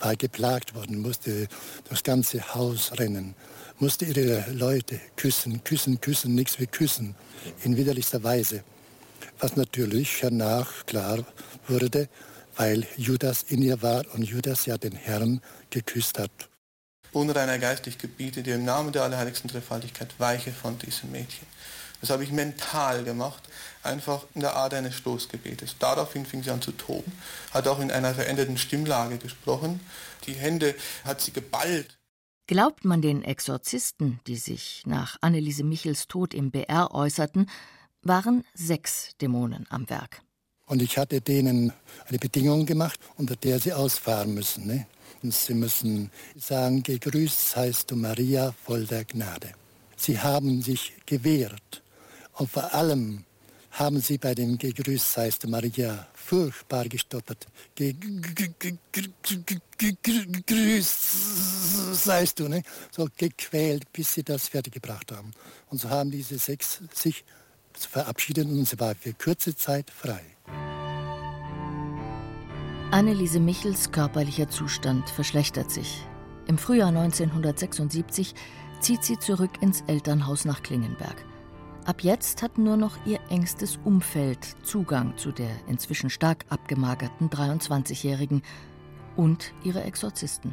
war 0.00 0.16
geplagt 0.16 0.74
worden, 0.74 1.00
musste 1.00 1.46
das 1.88 2.02
ganze 2.02 2.54
Haus 2.54 2.98
rennen, 2.98 3.34
musste 3.78 4.06
ihre 4.06 4.50
Leute 4.50 5.00
küssen, 5.16 5.62
küssen, 5.62 6.00
küssen, 6.00 6.34
nichts 6.34 6.58
wie 6.58 6.66
küssen, 6.66 7.14
in 7.62 7.76
widerlichster 7.76 8.22
Weise. 8.24 8.64
Was 9.38 9.54
natürlich 9.54 10.22
hernach 10.22 10.84
klar 10.86 11.24
wurde, 11.68 12.08
weil 12.56 12.86
Judas 12.96 13.44
in 13.44 13.62
ihr 13.62 13.80
war 13.82 14.04
und 14.14 14.24
Judas 14.24 14.66
ja 14.66 14.78
den 14.78 14.96
Herrn 14.96 15.40
geküsst 15.70 16.18
hat. 16.18 16.32
Unreiner 17.12 17.58
geistig 17.58 17.98
gebiete 17.98 18.42
dir 18.42 18.56
im 18.56 18.64
Namen 18.64 18.92
der 18.92 19.04
Allerheiligsten 19.04 19.48
Dreifaltigkeit 19.48 20.18
weiche 20.18 20.52
von 20.52 20.78
diesem 20.78 21.12
Mädchen. 21.12 21.46
Das 22.00 22.10
habe 22.10 22.22
ich 22.22 22.30
mental 22.30 23.02
gemacht, 23.02 23.42
einfach 23.82 24.24
in 24.34 24.40
der 24.40 24.54
Art 24.54 24.72
eines 24.74 24.94
Stoßgebetes. 24.94 25.76
Daraufhin 25.78 26.26
fing 26.26 26.42
sie 26.42 26.50
an 26.50 26.62
zu 26.62 26.72
toben, 26.72 27.12
hat 27.52 27.66
auch 27.66 27.80
in 27.80 27.90
einer 27.90 28.14
veränderten 28.14 28.56
Stimmlage 28.56 29.18
gesprochen. 29.18 29.80
Die 30.26 30.34
Hände 30.34 30.74
hat 31.04 31.20
sie 31.20 31.32
geballt. 31.32 31.98
Glaubt 32.46 32.84
man 32.84 33.02
den 33.02 33.22
Exorzisten, 33.22 34.20
die 34.26 34.36
sich 34.36 34.82
nach 34.86 35.18
Anneliese 35.20 35.64
Michels 35.64 36.08
Tod 36.08 36.32
im 36.34 36.50
BR 36.50 36.94
äußerten, 36.94 37.50
waren 38.02 38.44
sechs 38.54 39.10
Dämonen 39.20 39.66
am 39.68 39.90
Werk. 39.90 40.22
Und 40.66 40.80
ich 40.82 40.98
hatte 40.98 41.20
denen 41.20 41.72
eine 42.06 42.18
Bedingung 42.18 42.64
gemacht, 42.64 43.00
unter 43.16 43.36
der 43.36 43.58
sie 43.58 43.72
ausfahren 43.72 44.34
müssen. 44.34 44.66
Ne? 44.66 44.86
Und 45.22 45.34
sie 45.34 45.54
müssen 45.54 46.10
sagen, 46.36 46.82
gegrüßt 46.82 47.50
seist 47.50 47.90
du 47.90 47.96
Maria, 47.96 48.54
voll 48.64 48.86
der 48.86 49.04
Gnade. 49.04 49.52
Sie 49.96 50.20
haben 50.20 50.62
sich 50.62 50.94
gewehrt 51.06 51.82
und 52.38 52.50
vor 52.50 52.72
allem 52.72 53.24
haben 53.72 54.00
sie 54.00 54.18
bei 54.18 54.34
dem 54.34 54.56
Gegrüßt 54.56 55.12
seist 55.12 55.44
du 55.44 55.48
Maria 55.48 56.06
furchtbar 56.14 56.88
gestottert. 56.88 57.46
Gegrüßt 59.76 61.00
seist 61.94 62.40
du, 62.40 62.48
ne? 62.48 62.62
so 62.90 63.08
gequält, 63.16 63.92
bis 63.92 64.14
sie 64.14 64.22
das 64.22 64.48
fertiggebracht 64.48 65.12
haben. 65.12 65.32
Und 65.70 65.80
so 65.80 65.90
haben 65.90 66.10
diese 66.10 66.38
sechs 66.38 66.80
sich 66.92 67.24
verabschiedet 67.74 68.48
und 68.48 68.66
sie 68.66 68.80
war 68.80 68.94
für 68.94 69.12
kurze 69.12 69.54
Zeit 69.54 69.90
frei. 69.90 70.22
Anneliese 72.90 73.38
Michels 73.38 73.92
körperlicher 73.92 74.48
Zustand 74.48 75.10
verschlechtert 75.10 75.70
sich. 75.70 76.02
Im 76.46 76.56
Frühjahr 76.56 76.88
1976 76.88 78.34
zieht 78.80 79.04
sie 79.04 79.18
zurück 79.18 79.60
ins 79.60 79.82
Elternhaus 79.82 80.46
nach 80.46 80.62
Klingenberg. 80.62 81.27
Ab 81.88 82.02
jetzt 82.02 82.42
hat 82.42 82.58
nur 82.58 82.76
noch 82.76 82.98
ihr 83.06 83.18
engstes 83.30 83.78
Umfeld 83.82 84.44
Zugang 84.62 85.16
zu 85.16 85.32
der 85.32 85.48
inzwischen 85.68 86.10
stark 86.10 86.44
abgemagerten 86.50 87.30
23-Jährigen 87.30 88.42
und 89.16 89.54
ihre 89.64 89.82
Exorzisten. 89.84 90.52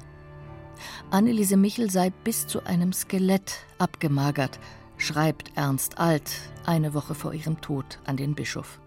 Anneliese 1.11 1.57
Michel 1.57 1.91
sei 1.91 2.11
bis 2.23 2.47
zu 2.47 2.63
einem 2.63 2.93
Skelett 2.93 3.65
abgemagert, 3.79 4.61
schreibt 4.95 5.51
Ernst 5.57 5.97
Alt 5.97 6.31
eine 6.65 6.93
Woche 6.93 7.15
vor 7.15 7.33
ihrem 7.33 7.59
Tod 7.59 7.99
an 8.05 8.15
den 8.15 8.33
Bischof. 8.33 8.79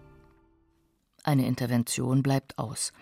Eine 1.21 1.45
Intervention 1.45 2.23
bleibt 2.23 2.57
aus. 2.57 2.93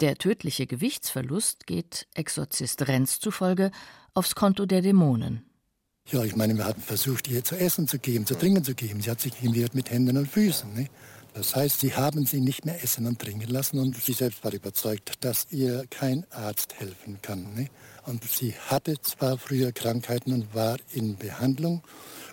Der 0.00 0.16
tödliche 0.16 0.66
Gewichtsverlust 0.66 1.66
geht 1.66 2.06
Exorzist 2.14 2.88
Renz 2.88 3.20
zufolge 3.20 3.72
aufs 4.14 4.34
Konto 4.34 4.64
der 4.64 4.80
Dämonen. 4.80 5.44
Ja, 6.10 6.22
ich 6.22 6.36
meine, 6.36 6.54
wir 6.54 6.66
hatten 6.66 6.82
versucht, 6.82 7.28
ihr 7.28 7.42
zu 7.44 7.56
essen 7.56 7.88
zu 7.88 7.98
geben, 7.98 8.26
zu 8.26 8.34
trinken 8.34 8.62
zu 8.62 8.74
geben. 8.74 9.00
Sie 9.00 9.10
hat 9.10 9.22
sich 9.22 9.40
gewehrt 9.40 9.74
mit 9.74 9.90
Händen 9.90 10.18
und 10.18 10.28
Füßen. 10.28 10.74
Ne? 10.74 10.88
Das 11.32 11.56
heißt, 11.56 11.80
sie 11.80 11.94
haben 11.94 12.26
sie 12.26 12.42
nicht 12.42 12.66
mehr 12.66 12.82
essen 12.84 13.06
und 13.06 13.18
trinken 13.18 13.48
lassen 13.48 13.78
und 13.78 13.96
sie 13.96 14.12
selbst 14.12 14.44
war 14.44 14.52
überzeugt, 14.52 15.24
dass 15.24 15.46
ihr 15.50 15.86
kein 15.88 16.26
Arzt 16.30 16.74
helfen 16.78 17.20
kann. 17.22 17.54
Ne? 17.54 17.68
Und 18.04 18.22
sie 18.24 18.52
hatte 18.66 19.00
zwar 19.00 19.38
früher 19.38 19.72
Krankheiten 19.72 20.34
und 20.34 20.54
war 20.54 20.76
in 20.92 21.16
Behandlung, 21.16 21.82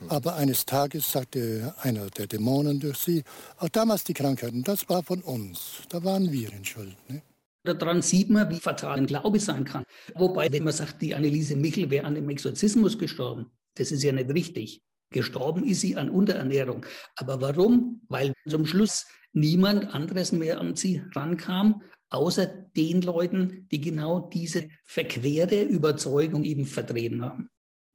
aber 0.09 0.35
eines 0.35 0.65
Tages 0.65 1.09
sagte 1.09 1.73
einer 1.81 2.09
der 2.09 2.27
Dämonen 2.27 2.81
durch 2.81 2.97
sie, 2.97 3.23
auch 3.57 3.69
damals 3.69 4.03
die 4.03 4.13
Krankheiten, 4.13 4.63
das 4.63 4.89
war 4.89 5.01
von 5.01 5.21
uns, 5.21 5.83
da 5.87 6.03
waren 6.03 6.29
wir 6.29 6.51
in 6.51 6.65
Schuld. 6.65 6.97
Ne? 7.07 7.21
Daran 7.63 8.01
sieht 8.01 8.29
man, 8.29 8.49
wie 8.49 8.59
fatal 8.59 8.97
ein 8.97 9.05
Glaube 9.05 9.39
sein 9.39 9.63
kann. 9.63 9.83
Wobei, 10.15 10.51
wenn 10.51 10.63
man 10.63 10.73
sagt, 10.73 11.01
die 11.01 11.15
Anneliese 11.15 11.55
Michel 11.55 11.89
wäre 11.89 12.05
an 12.05 12.15
dem 12.15 12.29
Exorzismus 12.29 12.97
gestorben, 12.97 13.51
das 13.81 13.91
ist 13.91 14.03
ja 14.03 14.11
nicht 14.11 14.29
richtig. 14.29 14.81
Gestorben 15.09 15.65
ist 15.65 15.81
sie 15.81 15.97
an 15.97 16.09
Unterernährung. 16.09 16.85
Aber 17.15 17.41
warum? 17.41 18.01
Weil 18.07 18.33
zum 18.47 18.65
Schluss 18.65 19.07
niemand 19.33 19.93
anderes 19.93 20.31
mehr 20.31 20.61
an 20.61 20.75
sie 20.75 21.03
rankam, 21.15 21.81
außer 22.09 22.45
den 22.45 23.01
Leuten, 23.01 23.67
die 23.71 23.81
genau 23.81 24.29
diese 24.29 24.69
verquere 24.83 25.63
Überzeugung 25.63 26.43
eben 26.43 26.65
vertreten 26.65 27.23
haben. 27.23 27.49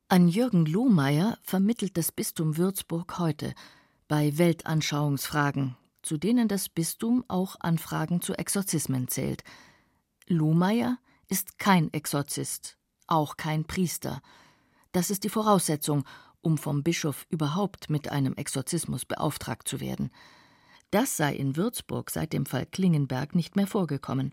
An 0.08 0.28
Jürgen 0.28 0.66
Lohmeier 0.66 1.38
vermittelt 1.42 1.96
das 1.96 2.12
Bistum 2.12 2.56
Würzburg 2.56 3.18
heute 3.18 3.54
bei 4.08 4.36
Weltanschauungsfragen, 4.38 5.76
zu 6.02 6.16
denen 6.18 6.48
das 6.48 6.68
Bistum 6.68 7.24
auch 7.28 7.56
Anfragen 7.60 8.20
zu 8.20 8.34
Exorzismen 8.34 9.08
zählt. 9.08 9.42
Lohmeier 10.28 10.98
ist 11.28 11.58
kein 11.58 11.92
Exorzist, 11.92 12.78
auch 13.06 13.36
kein 13.36 13.64
Priester. 13.64 14.22
Das 14.96 15.10
ist 15.10 15.24
die 15.24 15.28
Voraussetzung, 15.28 16.04
um 16.40 16.56
vom 16.56 16.82
Bischof 16.82 17.26
überhaupt 17.28 17.90
mit 17.90 18.10
einem 18.10 18.32
Exorzismus 18.32 19.04
beauftragt 19.04 19.68
zu 19.68 19.78
werden. 19.78 20.10
Das 20.90 21.18
sei 21.18 21.34
in 21.36 21.54
Würzburg 21.54 22.10
seit 22.10 22.32
dem 22.32 22.46
Fall 22.46 22.64
Klingenberg 22.64 23.34
nicht 23.34 23.56
mehr 23.56 23.66
vorgekommen. 23.66 24.32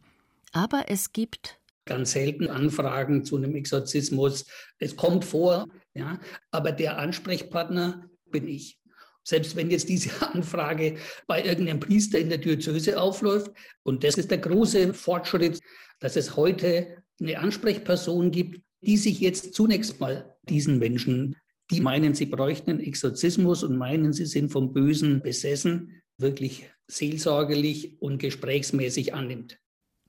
Aber 0.54 0.86
es 0.88 1.12
gibt 1.12 1.60
ganz 1.84 2.14
selten 2.14 2.48
Anfragen 2.48 3.26
zu 3.26 3.36
einem 3.36 3.56
Exorzismus. 3.56 4.46
Es 4.80 4.96
kommt 4.96 5.26
vor, 5.26 5.68
ja, 5.96 6.18
aber 6.50 6.72
der 6.72 6.98
Ansprechpartner 6.98 8.10
bin 8.32 8.48
ich. 8.48 8.80
Selbst 9.26 9.58
wenn 9.58 9.70
jetzt 9.70 9.90
diese 9.90 10.12
Anfrage 10.34 10.96
bei 11.28 11.44
irgendeinem 11.44 11.82
Priester 11.82 12.20
in 12.20 12.30
der 12.30 12.38
Diözese 12.38 13.02
aufläuft. 13.02 13.52
Und 13.84 14.06
das 14.06 14.18
ist 14.18 14.32
der 14.32 14.38
große 14.38 14.94
Fortschritt, 14.94 15.60
dass 16.00 16.16
es 16.16 16.38
heute 16.38 17.04
eine 17.20 17.38
Ansprechperson 17.40 18.32
gibt, 18.32 18.62
die 18.80 18.96
sich 18.96 19.20
jetzt 19.20 19.54
zunächst 19.56 20.00
mal 20.00 20.33
diesen 20.50 20.80
Menschen, 20.80 21.36
die 21.72 21.82
meinen, 21.82 22.14
sie 22.14 22.26
bräuchten 22.26 22.72
einen 22.72 22.80
Exorzismus 22.82 23.64
und 23.64 23.78
meinen, 23.78 24.14
sie 24.14 24.26
sind 24.26 24.52
vom 24.52 24.74
Bösen 24.74 25.22
besessen, 25.22 26.02
wirklich 26.18 26.70
seelsorgerlich 26.88 28.02
und 28.02 28.20
gesprächsmäßig 28.20 29.14
annimmt. 29.14 29.60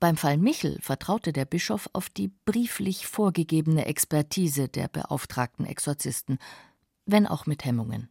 Beim 0.00 0.16
Fall 0.16 0.36
Michel 0.36 0.78
vertraute 0.80 1.32
der 1.32 1.44
Bischof 1.44 1.88
auf 1.92 2.10
die 2.10 2.28
brieflich 2.44 3.06
vorgegebene 3.06 3.86
Expertise 3.86 4.68
der 4.68 4.88
beauftragten 4.88 5.64
Exorzisten, 5.64 6.38
wenn 7.06 7.26
auch 7.26 7.46
mit 7.46 7.64
Hemmungen. 7.64 8.10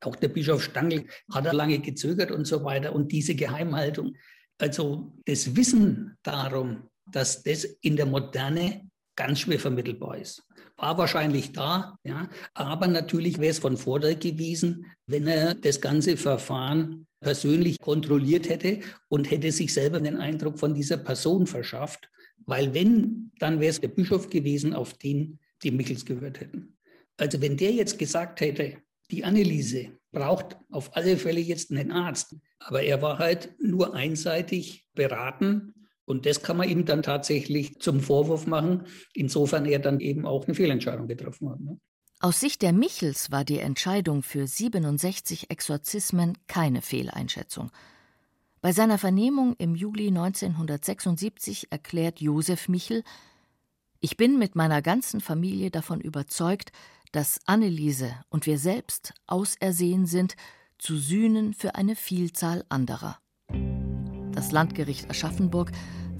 Auch 0.00 0.16
der 0.16 0.28
Bischof 0.28 0.62
Stangl 0.62 1.06
hat 1.32 1.52
lange 1.52 1.80
gezögert 1.80 2.30
und 2.30 2.46
so 2.46 2.64
weiter. 2.64 2.94
Und 2.94 3.10
diese 3.10 3.34
Geheimhaltung, 3.34 4.16
also 4.58 5.12
das 5.24 5.56
Wissen 5.56 6.16
darum, 6.22 6.88
dass 7.10 7.42
das 7.42 7.64
in 7.64 7.96
der 7.96 8.06
Moderne 8.06 8.88
ganz 9.16 9.40
schwer 9.40 9.58
vermittelbar 9.58 10.18
ist. 10.18 10.42
War 10.76 10.98
wahrscheinlich 10.98 11.52
da, 11.52 11.98
ja, 12.04 12.28
aber 12.52 12.88
natürlich 12.88 13.38
wäre 13.38 13.50
es 13.50 13.60
von 13.60 13.76
Vorteil 13.76 14.16
gewesen, 14.16 14.86
wenn 15.06 15.26
er 15.26 15.54
das 15.54 15.80
ganze 15.80 16.16
Verfahren 16.16 17.06
persönlich 17.20 17.78
kontrolliert 17.78 18.48
hätte 18.48 18.80
und 19.08 19.30
hätte 19.30 19.52
sich 19.52 19.72
selber 19.72 20.00
den 20.00 20.16
Eindruck 20.16 20.58
von 20.58 20.74
dieser 20.74 20.96
Person 20.96 21.46
verschafft. 21.46 22.10
Weil 22.44 22.74
wenn, 22.74 23.30
dann 23.38 23.60
wäre 23.60 23.70
es 23.70 23.80
der 23.80 23.88
Bischof 23.88 24.28
gewesen, 24.28 24.74
auf 24.74 24.94
den 24.94 25.38
die 25.62 25.70
Michels 25.70 26.04
gehört 26.04 26.40
hätten. 26.40 26.76
Also 27.16 27.40
wenn 27.40 27.56
der 27.56 27.72
jetzt 27.72 27.98
gesagt 27.98 28.40
hätte, 28.40 28.78
die 29.10 29.24
Anneliese 29.24 29.92
braucht 30.12 30.56
auf 30.70 30.96
alle 30.96 31.16
Fälle 31.16 31.40
jetzt 31.40 31.70
einen 31.70 31.92
Arzt, 31.92 32.36
aber 32.58 32.82
er 32.82 33.00
war 33.02 33.18
halt 33.18 33.54
nur 33.60 33.94
einseitig 33.94 34.86
beraten 34.94 35.74
und 36.06 36.26
das 36.26 36.42
kann 36.42 36.56
man 36.56 36.68
ihm 36.68 36.84
dann 36.84 37.02
tatsächlich 37.02 37.78
zum 37.80 38.00
Vorwurf 38.00 38.46
machen, 38.46 38.84
insofern 39.12 39.66
er 39.66 39.78
dann 39.78 40.00
eben 40.00 40.26
auch 40.26 40.46
eine 40.46 40.54
Fehlentscheidung 40.54 41.06
getroffen 41.06 41.50
hat. 41.50 41.60
Ne? 41.60 41.78
Aus 42.20 42.40
Sicht 42.40 42.62
der 42.62 42.72
Michels 42.72 43.30
war 43.30 43.44
die 43.44 43.58
Entscheidung 43.58 44.22
für 44.22 44.46
67 44.46 45.50
Exorzismen 45.50 46.38
keine 46.46 46.80
Fehleinschätzung. 46.80 47.70
Bei 48.60 48.72
seiner 48.72 48.96
Vernehmung 48.96 49.54
im 49.58 49.74
Juli 49.74 50.08
1976 50.08 51.70
erklärt 51.70 52.20
Josef 52.20 52.68
Michel: 52.68 53.02
Ich 54.00 54.16
bin 54.16 54.38
mit 54.38 54.54
meiner 54.54 54.80
ganzen 54.80 55.20
Familie 55.20 55.70
davon 55.70 56.00
überzeugt, 56.00 56.72
dass 57.12 57.40
Anneliese 57.44 58.14
und 58.30 58.46
wir 58.46 58.58
selbst 58.58 59.12
ausersehen 59.26 60.06
sind 60.06 60.34
zu 60.78 60.96
Sühnen 60.96 61.52
für 61.52 61.74
eine 61.74 61.94
Vielzahl 61.94 62.64
anderer. 62.70 63.18
Das 64.32 64.50
Landgericht 64.50 65.10
Aschaffenburg 65.10 65.70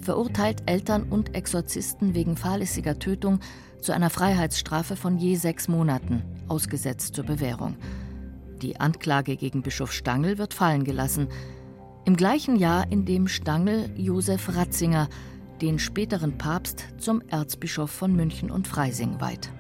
verurteilt 0.05 0.63
Eltern 0.67 1.05
und 1.05 1.35
Exorzisten 1.35 2.15
wegen 2.15 2.37
fahrlässiger 2.37 2.99
Tötung 2.99 3.41
zu 3.81 3.93
einer 3.93 4.11
Freiheitsstrafe 4.11 4.97
von 4.97 5.19
je 5.19 5.35
sechs 5.35 5.67
Monaten, 5.67 6.23
ausgesetzt 6.47 7.17
zur 7.17 7.25
Bewährung. 7.25 7.77
Die 8.63 8.79
Anklage 8.79 9.37
gegen 9.37 9.63
Bischof 9.63 9.93
Stangl 9.93 10.39
wird 10.39 10.55
fallen 10.55 10.85
gelassen. 10.85 11.29
Im 12.05 12.17
gleichen 12.17 12.57
Jahr, 12.57 12.91
in 12.93 13.05
dem 13.05 13.29
Stangl 13.29 13.91
Josef 13.97 14.55
Ratzinger, 14.55 15.09
den 15.61 15.79
späteren 15.79 16.39
Papst, 16.39 16.87
zum 16.99 17.23
Erzbischof 17.29 17.91
von 17.91 18.15
München 18.15 18.51
und 18.51 18.69
Freising 18.69 19.21
weiht. 19.21 19.51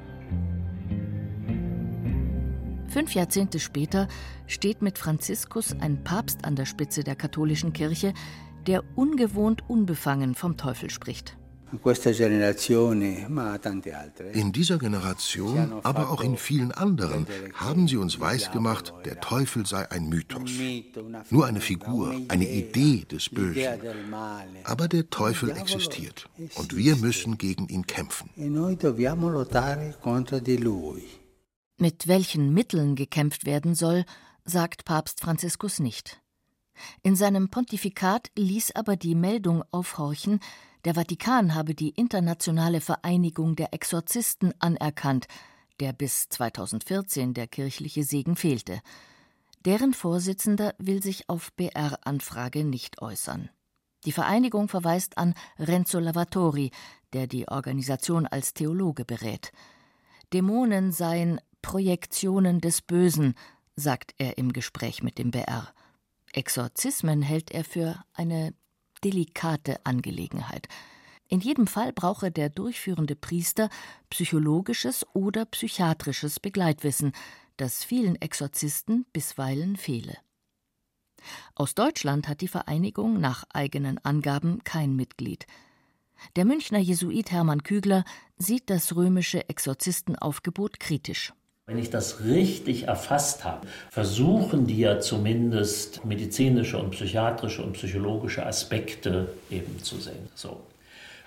Fünf 2.88 3.14
Jahrzehnte 3.14 3.58
später 3.58 4.06
steht 4.46 4.80
mit 4.80 4.98
Franziskus 4.98 5.74
ein 5.80 6.04
Papst 6.04 6.44
an 6.44 6.54
der 6.54 6.64
Spitze 6.64 7.02
der 7.02 7.16
katholischen 7.16 7.72
Kirche, 7.72 8.14
der 8.66 8.82
ungewohnt 8.96 9.62
unbefangen 9.68 10.34
vom 10.34 10.56
Teufel 10.56 10.90
spricht. 10.90 11.36
In 14.32 14.52
dieser 14.52 14.78
Generation, 14.78 15.72
aber 15.82 16.10
auch 16.10 16.22
in 16.22 16.36
vielen 16.36 16.72
anderen, 16.72 17.26
haben 17.54 17.88
sie 17.88 17.96
uns 17.96 18.20
weisgemacht, 18.20 18.92
der 19.04 19.20
Teufel 19.20 19.66
sei 19.66 19.90
ein 19.90 20.08
Mythos, 20.08 20.50
nur 21.30 21.46
eine 21.46 21.60
Figur, 21.60 22.14
eine 22.28 22.48
Idee 22.48 23.04
des 23.10 23.28
Bösen. 23.28 23.80
Aber 24.64 24.88
der 24.88 25.10
Teufel 25.10 25.50
existiert 25.50 26.28
und 26.54 26.76
wir 26.76 26.96
müssen 26.96 27.38
gegen 27.38 27.66
ihn 27.68 27.86
kämpfen. 27.86 28.30
Mit 31.78 32.06
welchen 32.06 32.54
Mitteln 32.54 32.94
gekämpft 32.94 33.46
werden 33.46 33.74
soll, 33.74 34.04
sagt 34.44 34.84
Papst 34.84 35.20
Franziskus 35.20 35.80
nicht. 35.80 36.20
In 37.02 37.16
seinem 37.16 37.48
Pontifikat 37.48 38.30
ließ 38.36 38.72
aber 38.76 38.96
die 38.96 39.14
Meldung 39.14 39.64
aufhorchen, 39.70 40.40
der 40.84 40.94
Vatikan 40.94 41.54
habe 41.54 41.74
die 41.74 41.90
Internationale 41.90 42.80
Vereinigung 42.80 43.56
der 43.56 43.72
Exorzisten 43.72 44.52
anerkannt, 44.58 45.26
der 45.80 45.92
bis 45.92 46.28
2014 46.28 47.32
der 47.34 47.46
kirchliche 47.46 48.04
Segen 48.04 48.36
fehlte. 48.36 48.80
Deren 49.64 49.94
Vorsitzender 49.94 50.74
will 50.78 51.02
sich 51.02 51.30
auf 51.30 51.52
BR-Anfrage 51.54 52.64
nicht 52.64 53.00
äußern. 53.00 53.48
Die 54.04 54.12
Vereinigung 54.12 54.68
verweist 54.68 55.16
an 55.16 55.34
Renzo 55.58 55.98
Lavatori, 55.98 56.70
der 57.14 57.26
die 57.26 57.48
Organisation 57.48 58.26
als 58.26 58.52
Theologe 58.52 59.06
berät. 59.06 59.52
Dämonen 60.34 60.92
seien 60.92 61.40
Projektionen 61.62 62.60
des 62.60 62.82
Bösen, 62.82 63.34
sagt 63.74 64.14
er 64.18 64.36
im 64.36 64.52
Gespräch 64.52 65.02
mit 65.02 65.16
dem 65.16 65.30
BR. 65.30 65.72
Exorzismen 66.36 67.22
hält 67.22 67.50
er 67.50 67.64
für 67.64 68.04
eine 68.12 68.54
delikate 69.04 69.84
Angelegenheit. 69.84 70.68
In 71.28 71.40
jedem 71.40 71.66
Fall 71.66 71.92
brauche 71.92 72.30
der 72.30 72.50
durchführende 72.50 73.16
Priester 73.16 73.70
psychologisches 74.10 75.06
oder 75.14 75.44
psychiatrisches 75.46 76.40
Begleitwissen, 76.40 77.12
das 77.56 77.84
vielen 77.84 78.20
Exorzisten 78.20 79.06
bisweilen 79.12 79.76
fehle. 79.76 80.16
Aus 81.54 81.74
Deutschland 81.74 82.28
hat 82.28 82.40
die 82.40 82.48
Vereinigung 82.48 83.20
nach 83.20 83.44
eigenen 83.52 83.98
Angaben 84.04 84.62
kein 84.64 84.94
Mitglied. 84.94 85.46
Der 86.36 86.44
Münchner 86.44 86.78
Jesuit 86.78 87.30
Hermann 87.30 87.62
Kügler 87.62 88.04
sieht 88.36 88.70
das 88.70 88.94
römische 88.94 89.48
Exorzistenaufgebot 89.48 90.78
kritisch. 90.80 91.32
Wenn 91.66 91.78
ich 91.78 91.88
das 91.88 92.22
richtig 92.22 92.88
erfasst 92.88 93.42
habe, 93.46 93.66
versuchen 93.90 94.66
die 94.66 94.80
ja 94.80 95.00
zumindest 95.00 96.04
medizinische 96.04 96.76
und 96.76 96.90
psychiatrische 96.90 97.62
und 97.62 97.72
psychologische 97.72 98.44
Aspekte 98.44 99.28
eben 99.50 99.82
zu 99.82 99.96
sehen. 99.96 100.28
So. 100.34 100.60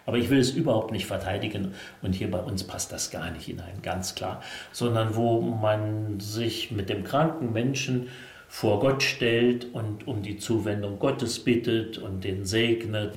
Aber 0.06 0.18
ich 0.18 0.30
will 0.30 0.38
es 0.38 0.52
überhaupt 0.52 0.92
nicht 0.92 1.08
verteidigen 1.08 1.74
und 2.04 2.14
hier 2.14 2.30
bei 2.30 2.38
uns 2.38 2.64
passt 2.64 2.92
das 2.92 3.10
gar 3.10 3.32
nicht 3.32 3.46
hinein, 3.46 3.82
ganz 3.82 4.14
klar, 4.14 4.44
sondern 4.72 5.16
wo 5.16 5.42
man 5.42 6.20
sich 6.20 6.70
mit 6.70 6.90
dem 6.90 7.04
kranken 7.04 7.52
Menschen 7.52 8.10
vor 8.48 8.80
Gott 8.80 9.02
stellt 9.02 9.74
und 9.74 10.08
um 10.08 10.22
die 10.22 10.38
Zuwendung 10.38 11.00
Gottes 11.00 11.40
bittet 11.44 11.98
und 11.98 12.24
den 12.24 12.46
segnet. 12.46 13.16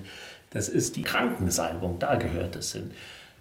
Das 0.49 0.71
ist 0.71 0.97
die 0.97 1.03
Krankensalbung, 1.03 1.99
da 1.99 2.15
gehört 2.15 2.57
es 2.57 2.73
hin. 2.73 2.93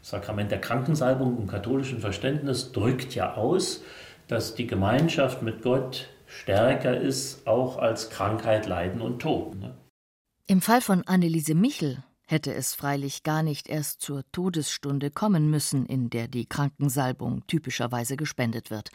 Sakrament 0.01 0.51
der 0.51 0.61
Krankensalbung 0.61 1.37
im 1.37 1.47
katholischen 1.47 1.99
Verständnis 1.99 2.71
drückt 2.71 3.15
ja 3.15 3.33
aus, 3.35 3.83
dass 4.27 4.55
die 4.55 4.67
Gemeinschaft 4.67 5.41
mit 5.41 5.61
Gott 5.61 6.09
stärker 6.25 6.99
ist, 6.99 7.47
auch 7.47 7.77
als 7.77 8.09
Krankheit, 8.09 8.67
Leiden 8.67 9.01
und 9.01 9.19
Tod. 9.19 9.55
Ne? 9.55 9.75
Im 10.47 10.61
Fall 10.61 10.81
von 10.81 11.03
Anneliese 11.03 11.55
Michel 11.55 12.03
hätte 12.27 12.53
es 12.53 12.75
freilich 12.75 13.23
gar 13.23 13.41
nicht 13.41 13.67
erst 13.67 14.01
zur 14.01 14.23
Todesstunde 14.31 15.09
kommen 15.09 15.49
müssen, 15.49 15.85
in 15.87 16.11
der 16.11 16.27
die 16.27 16.45
Krankensalbung 16.45 17.45
typischerweise 17.47 18.17
gespendet 18.17 18.69
wird. 18.69 18.91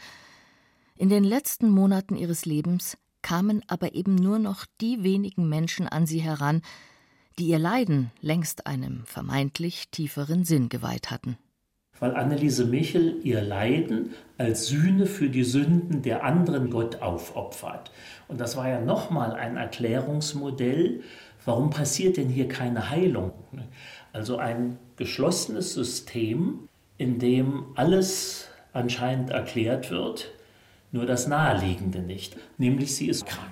In 0.95 1.09
den 1.09 1.25
letzten 1.25 1.69
Monaten 1.69 2.15
ihres 2.15 2.45
Lebens 2.45 2.97
kamen 3.21 3.61
aber 3.67 3.93
eben 3.93 4.15
nur 4.15 4.39
noch 4.39 4.65
die 4.79 5.03
wenigen 5.03 5.49
Menschen 5.49 5.87
an 5.87 6.05
sie 6.05 6.19
heran, 6.19 6.61
die 7.37 7.47
ihr 7.47 7.59
Leiden 7.59 8.11
längst 8.21 8.65
einem 8.65 9.03
vermeintlich 9.05 9.89
tieferen 9.89 10.45
Sinn 10.45 10.69
geweiht 10.69 11.11
hatten. 11.11 11.37
Weil 11.99 12.15
Anneliese 12.15 12.65
Michel 12.65 13.19
ihr 13.23 13.41
Leiden 13.41 14.13
als 14.37 14.67
Sühne 14.67 15.05
für 15.05 15.29
die 15.29 15.43
Sünden 15.43 16.01
der 16.01 16.23
anderen 16.23 16.69
Gott 16.69 17.01
aufopfert. 17.01 17.91
Und 18.27 18.41
das 18.41 18.57
war 18.57 18.67
ja 18.67 18.81
nochmal 18.81 19.33
ein 19.33 19.55
Erklärungsmodell, 19.55 21.01
warum 21.45 21.69
passiert 21.69 22.17
denn 22.17 22.29
hier 22.29 22.47
keine 22.47 22.89
Heilung? 22.89 23.31
Also 24.11 24.37
ein 24.37 24.77
geschlossenes 24.97 25.73
System, 25.73 26.67
in 26.97 27.19
dem 27.19 27.65
alles 27.75 28.49
anscheinend 28.73 29.29
erklärt 29.29 29.89
wird, 29.89 30.31
nur 30.91 31.05
das 31.05 31.27
Naheliegende 31.27 31.99
nicht, 31.99 32.37
nämlich 32.57 32.95
sie 32.95 33.07
ist 33.07 33.25
krank. 33.25 33.51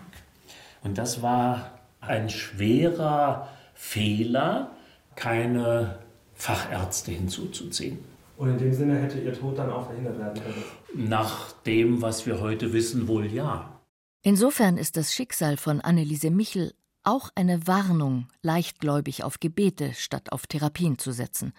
Und 0.84 0.98
das 0.98 1.22
war 1.22 1.80
ein 2.02 2.30
schwerer 2.30 3.48
Fehler, 3.74 4.72
keine 5.16 6.00
Fachärzte 6.34 7.12
hinzuzuziehen. 7.12 8.00
Und 8.38 8.50
in 8.50 8.58
dem 8.58 8.74
Sinne 8.74 9.00
hätte 9.00 9.20
ihr 9.20 9.34
Tod 9.34 9.58
dann 9.58 9.72
auch 9.72 9.88
verhindert 9.88 10.20
werden 10.20 10.42
können? 10.44 11.10
Nach 11.10 11.52
dem, 11.64 12.02
was 12.02 12.26
wir 12.26 12.42
heute 12.42 12.74
wissen, 12.74 13.08
wohl 13.08 13.28
ja. 13.28 13.80
Insofern 14.24 14.78
ist 14.78 14.98
das 14.98 15.14
Schicksal 15.14 15.58
von 15.58 15.82
Anneliese 15.82 16.32
Michel 16.32 16.74
auch 17.04 17.30
eine 17.36 17.68
Warnung, 17.68 18.28
leichtgläubig 18.42 19.24
auf 19.24 19.40
Gebete 19.40 19.94
statt 19.94 20.32
auf 20.32 20.48
Therapien 20.48 20.98
zu 20.98 21.12
setzen. 21.12 21.54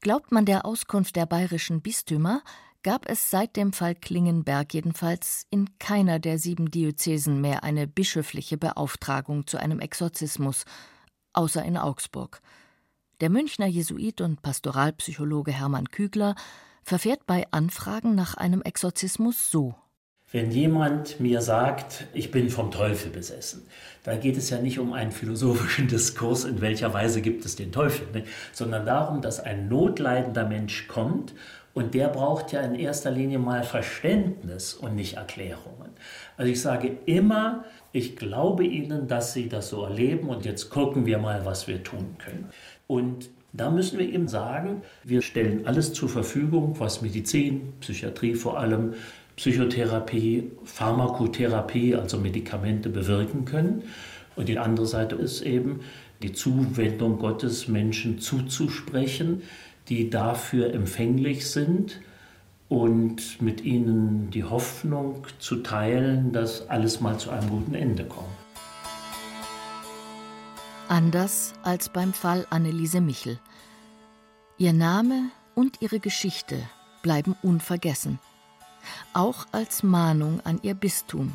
Glaubt 0.00 0.32
man 0.32 0.46
der 0.46 0.64
Auskunft 0.64 1.16
der 1.16 1.26
bayerischen 1.26 1.82
Bistümer, 1.82 2.42
gab 2.82 3.08
es 3.10 3.30
seit 3.30 3.56
dem 3.56 3.72
Fall 3.72 3.96
Klingenberg 3.96 4.72
jedenfalls 4.72 5.46
in 5.50 5.76
keiner 5.78 6.20
der 6.20 6.38
sieben 6.38 6.70
Diözesen 6.70 7.40
mehr 7.40 7.64
eine 7.64 7.88
bischöfliche 7.88 8.56
Beauftragung 8.56 9.46
zu 9.46 9.58
einem 9.58 9.80
Exorzismus 9.80 10.64
außer 11.36 11.64
in 11.64 11.76
Augsburg. 11.76 12.40
Der 13.20 13.30
Münchner 13.30 13.66
Jesuit 13.66 14.20
und 14.20 14.42
Pastoralpsychologe 14.42 15.52
Hermann 15.52 15.90
Kügler 15.90 16.34
verfährt 16.82 17.26
bei 17.26 17.46
Anfragen 17.50 18.14
nach 18.14 18.34
einem 18.34 18.62
Exorzismus 18.62 19.50
so. 19.50 19.74
Wenn 20.32 20.50
jemand 20.50 21.20
mir 21.20 21.40
sagt, 21.40 22.08
ich 22.12 22.32
bin 22.32 22.50
vom 22.50 22.72
Teufel 22.72 23.10
besessen, 23.10 23.68
da 24.02 24.16
geht 24.16 24.36
es 24.36 24.50
ja 24.50 24.58
nicht 24.58 24.78
um 24.80 24.92
einen 24.92 25.12
philosophischen 25.12 25.86
Diskurs, 25.88 26.44
in 26.44 26.60
welcher 26.60 26.92
Weise 26.92 27.22
gibt 27.22 27.44
es 27.44 27.54
den 27.56 27.72
Teufel, 27.72 28.08
ne? 28.12 28.24
sondern 28.52 28.84
darum, 28.84 29.22
dass 29.22 29.40
ein 29.40 29.68
notleidender 29.68 30.44
Mensch 30.44 30.88
kommt 30.88 31.32
und 31.74 31.94
der 31.94 32.08
braucht 32.08 32.52
ja 32.52 32.60
in 32.62 32.74
erster 32.74 33.10
Linie 33.10 33.38
mal 33.38 33.62
Verständnis 33.62 34.74
und 34.74 34.94
nicht 34.94 35.16
Erklärungen. 35.16 35.90
Also 36.36 36.50
ich 36.50 36.60
sage 36.60 36.98
immer, 37.06 37.64
ich 37.92 38.16
glaube 38.16 38.64
Ihnen, 38.64 39.08
dass 39.08 39.32
Sie 39.32 39.48
das 39.48 39.70
so 39.70 39.82
erleben 39.82 40.28
und 40.28 40.44
jetzt 40.44 40.70
gucken 40.70 41.06
wir 41.06 41.18
mal, 41.18 41.44
was 41.44 41.66
wir 41.68 41.82
tun 41.82 42.16
können. 42.18 42.48
Und 42.86 43.30
da 43.52 43.70
müssen 43.70 43.98
wir 43.98 44.08
eben 44.08 44.28
sagen, 44.28 44.82
wir 45.02 45.22
stellen 45.22 45.66
alles 45.66 45.92
zur 45.92 46.08
Verfügung, 46.08 46.76
was 46.78 47.00
Medizin, 47.00 47.72
Psychiatrie 47.80 48.34
vor 48.34 48.58
allem, 48.58 48.94
Psychotherapie, 49.36 50.50
Pharmakotherapie, 50.64 51.94
also 51.94 52.18
Medikamente 52.18 52.88
bewirken 52.88 53.44
können. 53.44 53.82
Und 54.34 54.48
die 54.48 54.58
andere 54.58 54.86
Seite 54.86 55.16
ist 55.16 55.42
eben 55.42 55.80
die 56.22 56.32
Zuwendung 56.32 57.18
Gottes 57.18 57.68
Menschen 57.68 58.18
zuzusprechen, 58.18 59.42
die 59.88 60.10
dafür 60.10 60.72
empfänglich 60.74 61.46
sind 61.46 62.00
und 62.68 63.40
mit 63.40 63.62
ihnen 63.62 64.30
die 64.30 64.44
Hoffnung 64.44 65.26
zu 65.38 65.56
teilen, 65.56 66.32
dass 66.32 66.68
alles 66.68 67.00
mal 67.00 67.18
zu 67.18 67.30
einem 67.30 67.48
guten 67.48 67.74
Ende 67.74 68.04
kommt. 68.04 68.26
Anders 70.88 71.54
als 71.62 71.88
beim 71.88 72.12
Fall 72.12 72.46
Anneliese 72.50 73.00
Michel. 73.00 73.38
Ihr 74.58 74.72
Name 74.72 75.30
und 75.54 75.82
ihre 75.82 76.00
Geschichte 76.00 76.56
bleiben 77.02 77.34
unvergessen 77.42 78.18
auch 79.12 79.46
als 79.52 79.82
Mahnung 79.82 80.40
an 80.44 80.60
ihr 80.62 80.74
Bistum 80.74 81.32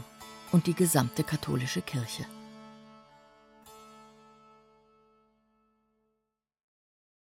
und 0.51 0.67
die 0.67 0.73
gesamte 0.73 1.23
katholische 1.23 1.81
Kirche. 1.81 2.25